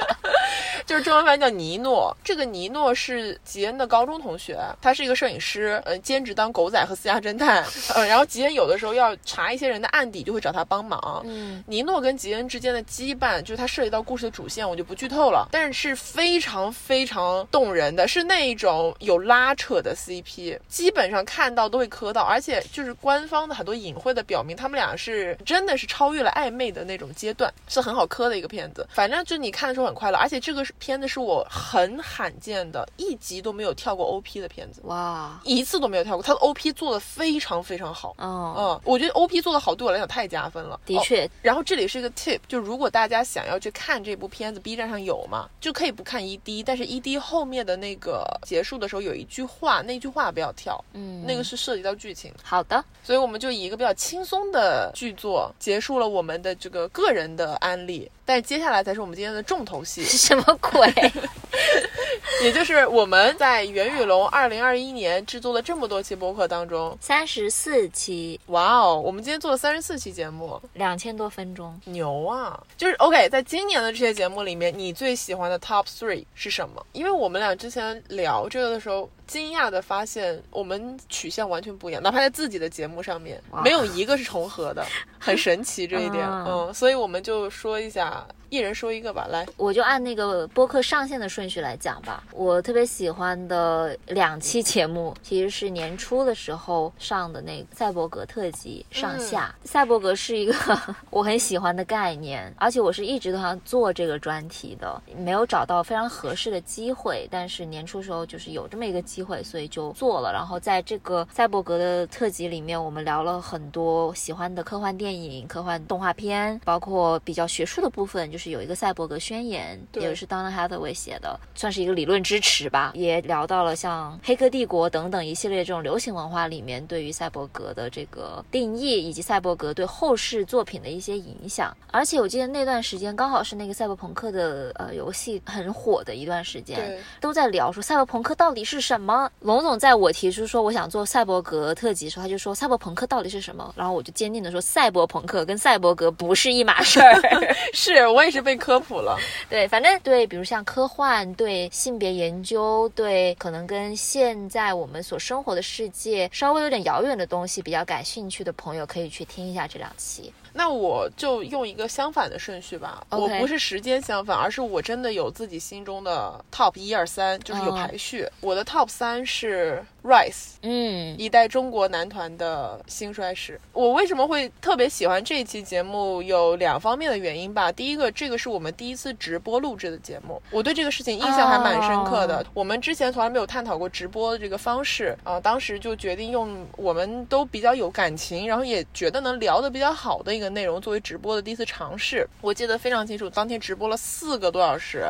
[0.86, 2.16] 就是中文翻译叫尼诺。
[2.24, 7.64] 这个尼诺是吉恩的高中同学，他是一个摄影师，呃，兼职当狗仔和私家侦探，
[7.96, 11.22] 呃，然后吉恩有的时候要查一些人的案底，就会找他帮忙。
[11.26, 28.88] 嗯，尼诺跟吉恩之间的羁绊，就是它涉及到故事的主线，我就不剧透了，但是是非常非常动人的，是那一种有拉扯的 CP，基本上看到都会磕到，而且就是官方的很多隐晦的表明，他们俩是真的是超越了暧昧的那种阶段，是很好磕的一个片子。
[28.92, 38.16] 反正就你看的时候很快乐，而且这个片子是我很罕见的一集都没有跳过 OP 的片子，哇，一次都没有跳过，他的 OP 做的非常非常好。
[38.18, 40.76] 哦，嗯，我觉得 OP 做的好对我来讲太加分了。
[40.76, 60.92] 哦的确，然后这里是一个 tip，就如果大家想要去看这部片子，B 站上有嘛，就可以不看 ED，但是 ED 后面的那个结束的时候有一句话，那句话不要跳，嗯，那个是涉及到剧情，好的，所以我们就以一个比较轻松的剧作结束了我们的这个个人的案例，但是接下来才是我们今天的重头戏， 什么鬼？
[62.42, 71.80] 也就是我们在袁宇龙二零二一年制作了这么多期播客当中，三十四期，哇哦，我们今天做了三十四期节目，两千多分钟。
[71.86, 72.62] 牛啊！
[72.76, 76.86] 就是 OK，在今年的这些节目里面，你最喜欢的 Top Three 是什么？
[76.94, 84.86] 因为我们俩之前聊这个的时候，惊讶的发现我们取向完全不一样，哪怕在自己的节目上面，没有一个是重合的，
[85.20, 86.26] 很神奇这一点。
[86.30, 89.44] 嗯嗯，所以我们就说一下，一人说一个吧，来。
[89.58, 92.24] 我就按那个播客上线的顺序来讲吧。
[92.32, 99.56] 我特别喜欢的两期节目，其实是年初的时候上的那个赛博格特辑上下。
[99.64, 100.54] 赛博格是一个
[101.10, 107.28] 我很喜欢的概念，而且我是一直都想做这个专题的，没有找到非常合适的机会。
[107.32, 110.32] 但是年初时候就是有这么一个机会，所以就做了。
[110.32, 122.92] 然后在这个赛博格的特辑里面，我们聊了很多喜欢的科幻电影、科幻动画片，包括比较学术的部分，就是有一个赛博格宣言，对也是 Donna Hathaway 写的，算是一个理论支持吧。
[122.96, 131.76] 也聊到了像《黑客帝国》等等一系列这种流行文化里面对于赛博格的这个定义，以及赛博格对后世作品的一些影响。
[131.92, 139.30] 而且我记得那段时间刚好是那个赛博朋克的呃游戏很火的一段时间，对，都在聊说赛博朋克到底是什么。
[139.42, 147.22] 龙总在我提出说我想做赛博格特辑的时候，他就说赛博朋克到底是什么，然后我就坚定的说赛博朋克跟赛博格不是一码事儿。
[147.74, 149.18] 是我也是被科普了。
[149.50, 160.34] 对，反正对，比如像科幻、对性别研究、对可能跟现在我们所生活的世界稍微有点遥远的东西比较感兴趣的朋友，可以去听一下这两期。
[160.52, 163.06] 那我就用一个相反的顺序吧。
[163.10, 168.28] 我不是时间相反，而是我真的有自己心中的 top 一二三，就是有哦排序。
[168.40, 170.56] 我的 top 三是 Rise。
[170.62, 173.60] 嗯一代中国男团的兴衰史。
[173.72, 176.22] 我为什么会特别喜欢这一期节目？
[176.22, 177.72] 有两方面的原因吧。
[177.72, 182.38] 第一个，这个是我们第一次直播录制的节目，我对这个事情印象还蛮深刻的。
[182.38, 192.28] 哦我们之前从来没有探讨过直播的这个方式啊、当时就决定用我们都比较有感情，然后也觉得能聊得比较好的一个内容作为直播的第一次尝试。
[192.42, 195.06] 我记得非常清楚，当天直播了四个多小时，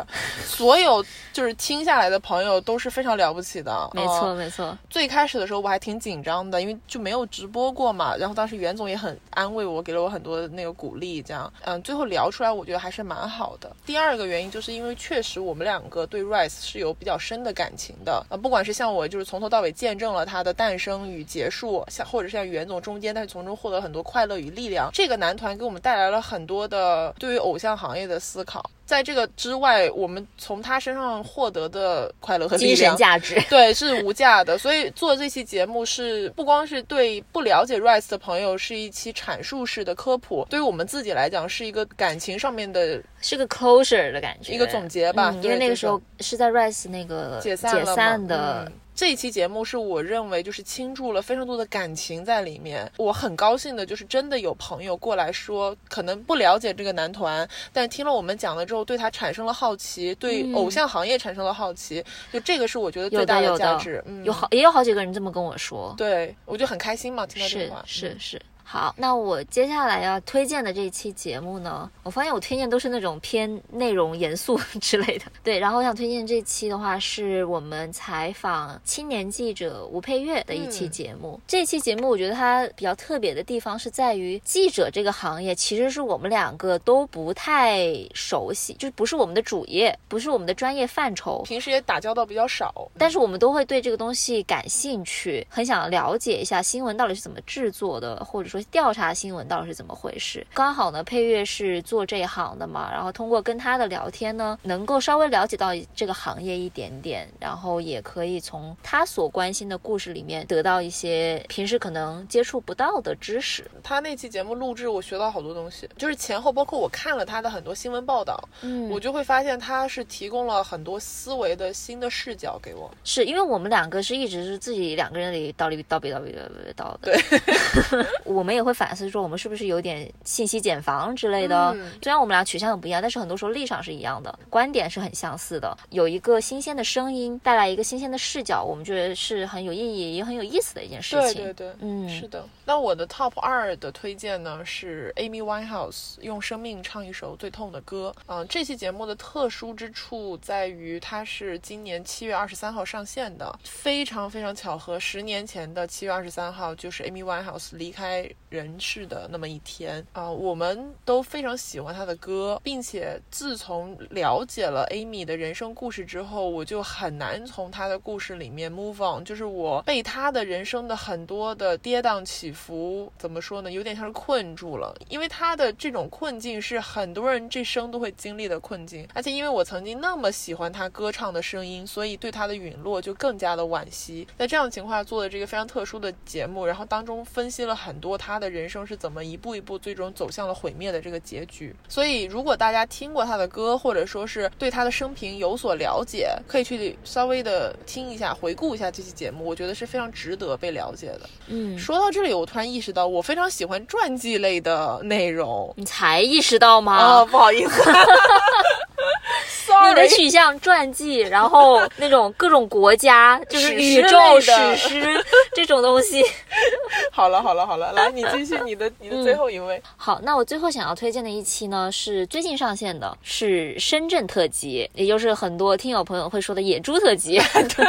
[0.45, 3.89] 所有就是听下来的朋友都是非常了不起的。
[3.93, 8.15] 没错呃没错，最开始的时候我还挺紧张的，因为就没有直播过嘛。
[8.15, 13.75] 然后当时袁总也很安慰我，给了我很多那个鼓励，这样，嗯，最后聊出来我觉得还是蛮好的。
[13.87, 24.91] 第二个原因就是因为确实我们两个对 Rise 是有比较深的感情的，啊，不管是像我就是从头到尾见证了它的诞生与结束，像或者是像袁总中间，但是从中获得很多快乐与力量。
[24.93, 28.69] 这个男团给我们带来了很多的对于偶像行业的思考。
[28.93, 33.41] 在这个之外，我们从他身上获得的快乐和精神，价值。
[33.49, 34.55] 对，是无价的。
[34.55, 45.31] 所以做这期节目是不光是对不了解 Rice 的朋友是一期阐述式的科普，对于我们自己来讲是一个感情上面的是个 closure 的感觉，一个总结吧。
[45.33, 47.83] 嗯因为那个时候是在 Rice 那个解散
[48.27, 64.03] 的嗯这一期节目是我认为就是倾注了非常多的感情在里面，我很高兴的就是真的有朋友过来说，可能不了解这个男团，但听了我们讲了之后，对他产生了好奇，对嗯偶像行业产生了好奇，就这个是我觉得最大的有的价值。
[64.05, 68.41] 嗯，有好也有好几个人这么跟我说，对我就很开心嘛，听到这是个话，是是是。
[68.73, 75.25] 好，那我接下来要推荐的这一期节目呢，我发现我推荐都是那种偏内容严肃 之类的。
[75.43, 81.39] 对，然后我想推荐这期的话，是我们采访青年记者吴佩月的一期嗯节目。
[81.45, 91.43] 这期节目我觉得它比较特别的地方是在于，记者这个行业其实是我们两个都不太熟悉，就是不是我们的主业，不是我们的专业范畴。
[91.45, 100.45] 平时也打交道比较少，但是我们都会对这个东西感兴趣，很想了解一下新闻到底是怎么制作的，或者说调查新闻到底是怎么回事。
[100.53, 113.69] 刚好呢，配乐是做这一行的嘛，然后通过跟他的聊天呢，能够稍微了解到这个行业一点点，然后也可以从他所关心的故事里面得到一些平时可能接触不到的知识。
[113.83, 122.89] 他那期节目录制，我学到好多东西，就是前后包括我看了他的很多新闻报道，嗯我就会发现他是提供了很多思维的新的视角给我。
[123.03, 131.71] 是因为我们两个是一直是自己两个人里叨里叨逼叨逼叨叨的，对， 我们也会反思说我们是不是有点信息茧房之类的。
[131.75, 135.77] 嗯虽然我们俩取向很不一样，但是很多时候立场是一样的，观点是很相似的。
[135.89, 141.43] 有一个新鲜的声音带来一个新鲜的视角，我们觉得是很有意义也很有意思的一件事情。
[141.43, 142.45] 对对对，嗯是的。
[142.65, 148.13] 那我的 top 二的推荐呢是 Amy Winehouse 用生命唱一首最痛的歌。
[148.27, 160.05] 嗯、这期节目的特殊之处在于它是今年七月二十三号上线的，非常非常巧合，十年前的七月二十三号就是 Amy Winehouse 离开人世的那么一天。
[160.13, 184.27] 啊、我们都非常喜欢他的歌，并且自从了解了 Amy 的人生故事之后，我就很难从他的故事里面 move on，就是我被他的人生的很多的跌宕起伏，怎么说呢，有点像是困住了，因为他的这种困境是很多人这生都会经历的困境，而且因为我曾经那么喜欢他歌唱的声音，所以对他的陨落就更加的惋惜。
[184.37, 191.75] 在这样的情况下做的这个非常特殊的节目，然后当中分析了很多她的人生是怎么一步一步最终走向了毁灭的这个结局。
[191.89, 201.21] 所以如果大家听过他的歌，或者说是对他的生平有所了解，可以去稍微的听一下、回顾一下这期节目，我觉得是非常值得被了解的。
[201.47, 205.73] 嗯，说到这里，我突然意识到，我非常喜欢传记类的内容。
[205.75, 206.95] 你才意识到吗？
[206.95, 207.81] 啊，不好意思
[209.89, 210.03] 你的。
[210.13, 215.25] 取向传记，然后那种各种国家，就是宇宙史诗
[215.55, 216.23] 这种东西。
[217.11, 219.81] 好了好了好了，来你继续你的你的最后一位。
[219.97, 227.39] 好，那我最后想要推荐的一期呢，是最近上线的，是深圳特辑，也就是很多听友朋友会说的野猪特辑。
[227.75, 227.85] 对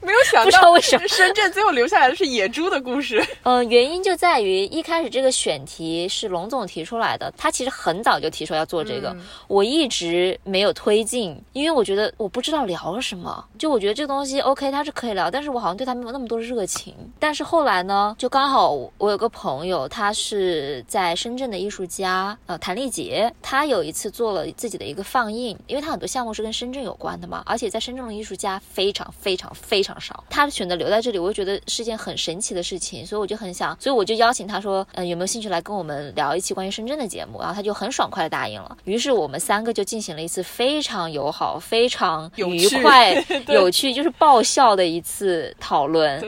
[0.00, 3.24] 没有想不知道到为什么深圳最后留下来的是野猪的故事。
[3.42, 13.44] 嗯、原因就在于一开始这个选题是龙总提出来的，他其实很早就提出要做这个，嗯我一直没有推进，因为我觉得我不知道聊什么。
[13.58, 16.94] 就我觉得这个东西 OK，它是可以聊，但是我好像对他没有那么多热情。
[17.18, 30.22] 但是后来呢，就刚好我有个朋友，他是在深圳的艺术家，呃，谭丽杰，他有一次做了自己的一个放映，因为他很多项目是跟深圳有关的嘛，而且在深圳的艺术家非常非常非常常少。
[30.28, 37.38] 他选择留在这里，我就觉得是件很神奇的事情，所以我就很想，所以我就邀请他说，嗯、有没有兴趣来跟我们聊一期关于深圳的节目？
[37.40, 38.76] 然后他就很爽快的答应了。
[38.84, 43.14] 于是我们三个就进行了一次非常友好、非常愉有趣快、
[43.48, 46.22] 有趣，就是爆笑的一次讨论。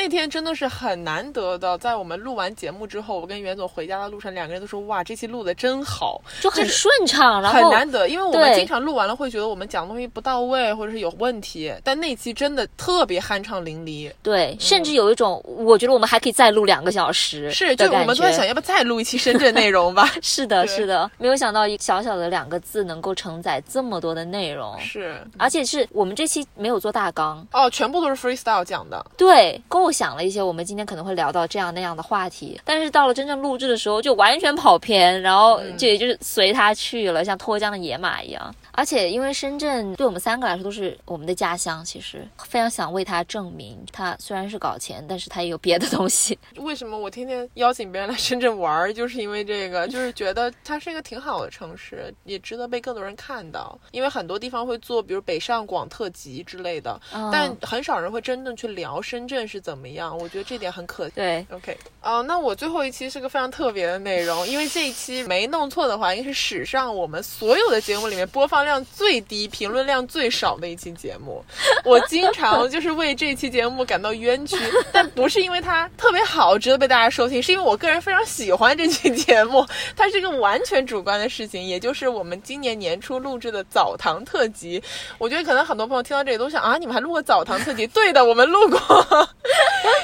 [0.00, 8.08] 对，那天真的是很难得的，在我们录完节目之后，我跟袁总回家的路上，两个人都说哇，这期录的真好，就很顺畅，然很难得。
[8.08, 14.10] 因为我们经常录完了会觉得我们讲的东西不到位，或者是有问题，但那期真的特别酣畅淋漓。
[14.22, 20.10] 对，甚至有一种，我觉得我们还可以再录两个小时是，就我们都在想要不要再录一期深圳内容吧。
[20.22, 29.04] 是的，是的，没有想到一小小的两个字能够承载这么多的内容，是而且是我们这期没有做大纲，哦，全部都是 freestyle 讲的。
[29.18, 29.60] 对，
[29.90, 38.54] 构想了一些我们今天可能会聊到这样那样的话题，但是到了真正录制的时候就完全跑偏，然后嗯就也就是随他去了，像脱缰的野马一样。
[38.72, 46.38] 而且因为深圳对我们三个来说都是我们的家乡，其实非常想为他证明，他虽然是搞钱，但是他也有别的东西。
[46.56, 53.78] 为什么我天天邀请别人来深圳玩儿，就是因为这个， 就是觉得它是一个挺好的城市，也值得被更多人看到。
[53.90, 60.16] 因为很多地方会做，比如北上广特辑之类的，嗯但很少人会真正去聊深圳是怎么样。
[60.16, 61.12] 我觉得这点很可惜。
[61.16, 71.44] 对，OK，啊、那我最后一期是个非常特别的内容，因为这一期没弄错的话，应该是史上我们所有的节目里面播放量最低、评论量最少的一期节目。
[71.84, 74.56] 我经常就是为这期节目感到冤屈，
[74.92, 79.66] 但不是因为它特别好，值得被大家收听，是因为我个人非常喜欢这期节目。
[79.96, 84.82] 它是一个完全主观的事情，也就是我们今年年初录制的澡堂特辑。
[85.18, 87.86] 我觉得可能很多朋友听到这里都想啊，你们还录过澡堂特辑？
[87.88, 89.28] 对的，我们录过。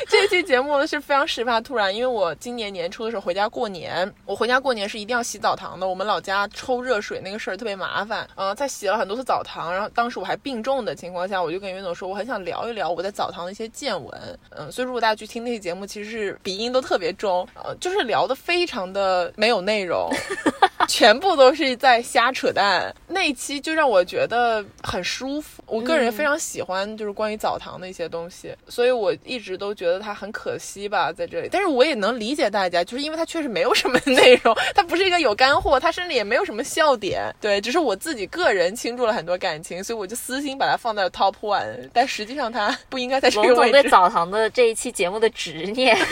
[0.08, 5.86] 这期节目是非常事发突然，因为我今年年初的时候回家过年，我回家过年是一定要洗澡堂的。
[5.86, 14.38] 我们老家抽热水那个事儿特别麻烦，嗯、在洗了很多次澡堂，然后当时我还病重的情况下，我就跟袁总说，我很想聊一聊我在澡堂的一些见闻。
[14.50, 20.10] 嗯，所以如果大家去听那期节目，其实是鼻音都特别重，呃，就是聊的非常的没有内容。
[20.88, 25.60] 全部都是在瞎扯淡，那一期就让我觉得很舒服。
[25.66, 31.48] 我个人非常喜欢就是关于澡堂的一些东西，所以我一直都觉得它很可惜吧，在这里。
[31.50, 37.34] 但是我也能理解大家，就是因为它确实没有什么 内容，它不是一个有干货，它甚至也没有什么笑点。
[37.40, 43.72] 对，只是我自己个人倾注了很多感情，所以我就私心把它放在了 top one，但实际上它不应该在这龙个位置。
[43.72, 45.96] 总对澡堂的这一期节目的执念。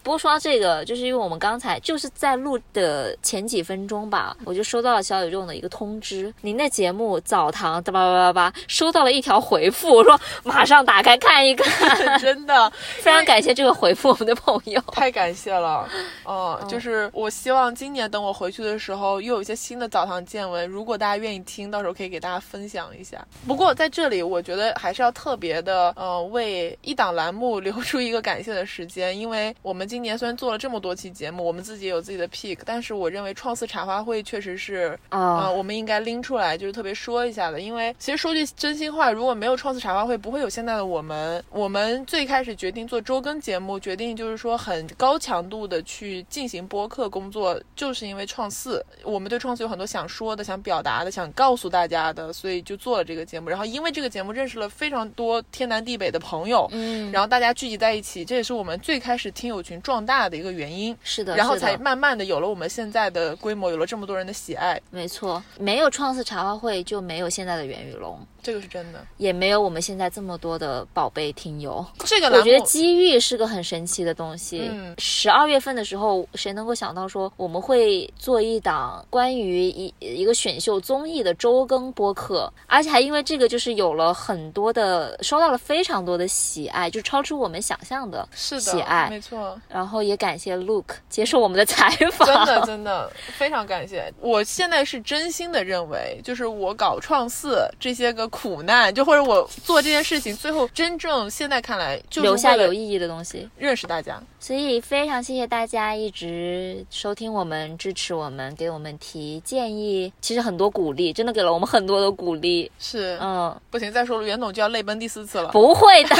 [0.00, 12.72] 不过说到这个，就是因为我们刚才就是在录的前几分钟吧，我就收到了小宇宙的一个通知，您的节目澡堂叭叭叭叭，收到了一条回复，我说马上打开看一看， 真的，
[13.02, 14.80] 非常感谢这个回复，我们的朋友。
[14.92, 15.86] 太感谢了，
[16.26, 20.66] 嗯，就是我希望今年等我回去的时候，又有一些新的澡堂见闻。
[20.66, 23.26] 如果大家愿意听，到时候可以给大家分享一下。
[23.46, 37.60] 不过在这里，我觉得还是要特别的，呃，为一档栏目留出一个感谢的时间，因为我们今年虽然做了这么多期节目，我们自己也有自己的 pick，但是我认为创四茶话会确实是啊、呃，我们应该拎出来，就是特别说一下的。
[37.60, 41.42] 因为其实说句真心话，如果没有创四茶话会，不会有现在的我们。
[41.50, 53.48] 我们最开始决定做周更节目，决定就是说很高强度的去进行播客工作，就是因为创四，我们对创四有很多想说的、想表达的、想告诉大家的，所以就做了这个节目。
[53.48, 60.96] 然后因为这个节目认识了非常多天南地北的朋友，嗯，然后大家聚集在一起，这也是我们最开始听友群壮大的一个原因。
[61.04, 69.06] 是的，然后才慢慢的有了我们现在的规模，有了这么多人的喜爱，没错，没有创四茶话会就没有现在的袁宇龙，这个是真的。
[69.18, 71.86] 也没有我们现在这么多的宝贝听友。
[72.00, 74.68] 这个我觉得机遇是个很神奇的东西。
[74.72, 89.08] 嗯十二月份的时候，谁能够想到说我们会做一档关于一一个选秀综艺的周更播客，而且还因为这个就是有了很多的收到了非常多的喜爱，就超出我们想象的是的，喜爱。
[89.10, 94.12] 没错，然后也感谢 Luke 接受我们的采访，真的真的非常感谢。
[94.20, 103.48] 我现在是真心的认为，就是我搞创四这些个苦难，就或者我做这件事情，最后真正现在看来就是留下有意义的东西。
[103.56, 104.22] 认识大家。
[104.40, 112.70] 所以非常谢谢大家一直收听我们、支持我们、给我们提建议，其实很多鼓励，真的给了我们很多的鼓励。
[112.78, 115.48] 是，嗯，不行，再说了，袁总就要泪奔第四次了。
[115.48, 116.16] 不会的，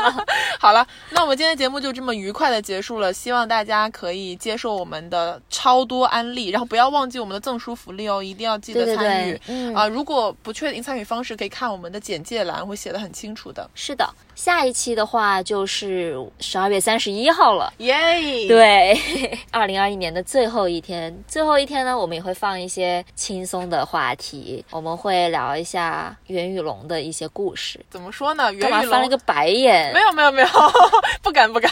[0.58, 9.88] 好了，那我们今天节目就这么愉快的结束了，希望大家可以接受我们的超多安利，然后不要要忘记我们的赠书福利哦，一定要记得参与对，嗯啊！
[9.88, 13.68] 如果不确定参与方式，可以看我们的简介栏，会写的很清楚的。
[13.74, 17.72] 是的，下一期的话就是十二月三十一号了。
[17.78, 18.96] 耶、对，
[19.50, 24.35] 二零二一年的最后一天，最后一天呢，我们也会放一些轻松的话题，
[24.70, 27.78] 我们会聊一下袁宇龙的一些故事。
[27.90, 28.44] 怎么说呢？
[28.44, 29.92] 干袁宇龙嘛翻了个白眼？
[29.92, 30.48] 没有没有没有，
[31.22, 31.70] 不敢不敢。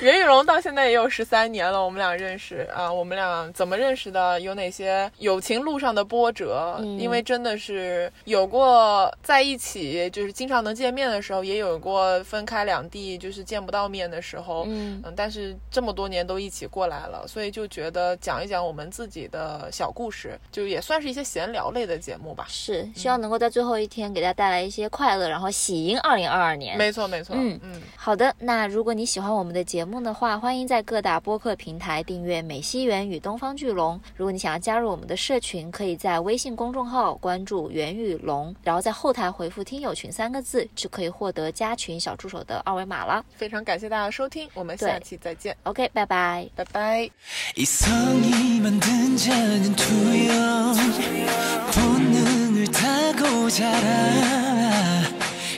[0.00, 4.40] 袁宇龙到现在也有十三年了，我们俩认识啊，我们俩怎么认识的？
[4.40, 6.76] 有哪些友情路上的波折？
[6.80, 14.64] 嗯因为真的是有过在一起，就是经常能见面的时候，也有过分开两地，就是见不到面的时候。
[14.68, 22.45] 嗯但是这么多年都一起过来了，所以就觉得讲一讲我们自己的小故事，就也算是一些闲聊类的节目吧。
[22.47, 26.77] 是，希望能够在最后一天给大家带来一些快乐，然后喜迎二零二二年。
[26.77, 33.95] 没错没错，嗯嗯，好的，那如果你喜欢我们的节目的话，欢迎在各大播客平台订阅《美西园与东方巨龙》。
[34.15, 43.23] 如果你想要加入我们的社群，可以在微信公众号关注“袁宇龙”，然后在后台回复“听友群”三个字，就可以获得加群小助手的二维码了。
[43.35, 46.47] 非常感谢大家的收听，我们下对期再见， OK，拜拜。
[46.55, 47.09] 拜拜。
[47.55, 51.40] 이성이 만든 자는 투영
[51.72, 55.02] 본능을 타고 자라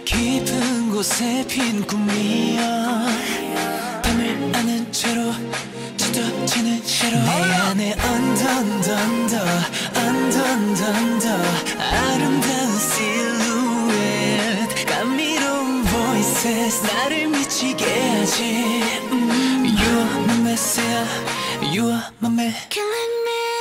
[0.05, 2.63] 깊은 곳에 핀 꿈이여.
[4.03, 5.33] 밤을 아는 채로
[5.97, 8.95] 짙어지는 채로 내 안에 언더 언더.
[11.79, 18.83] 아름다운 silhouette 감미로운 voices 나를 미치게 하지.
[19.11, 21.07] 음, You are my messiah
[21.63, 22.53] You are my man.
[22.69, 23.54] Killing me.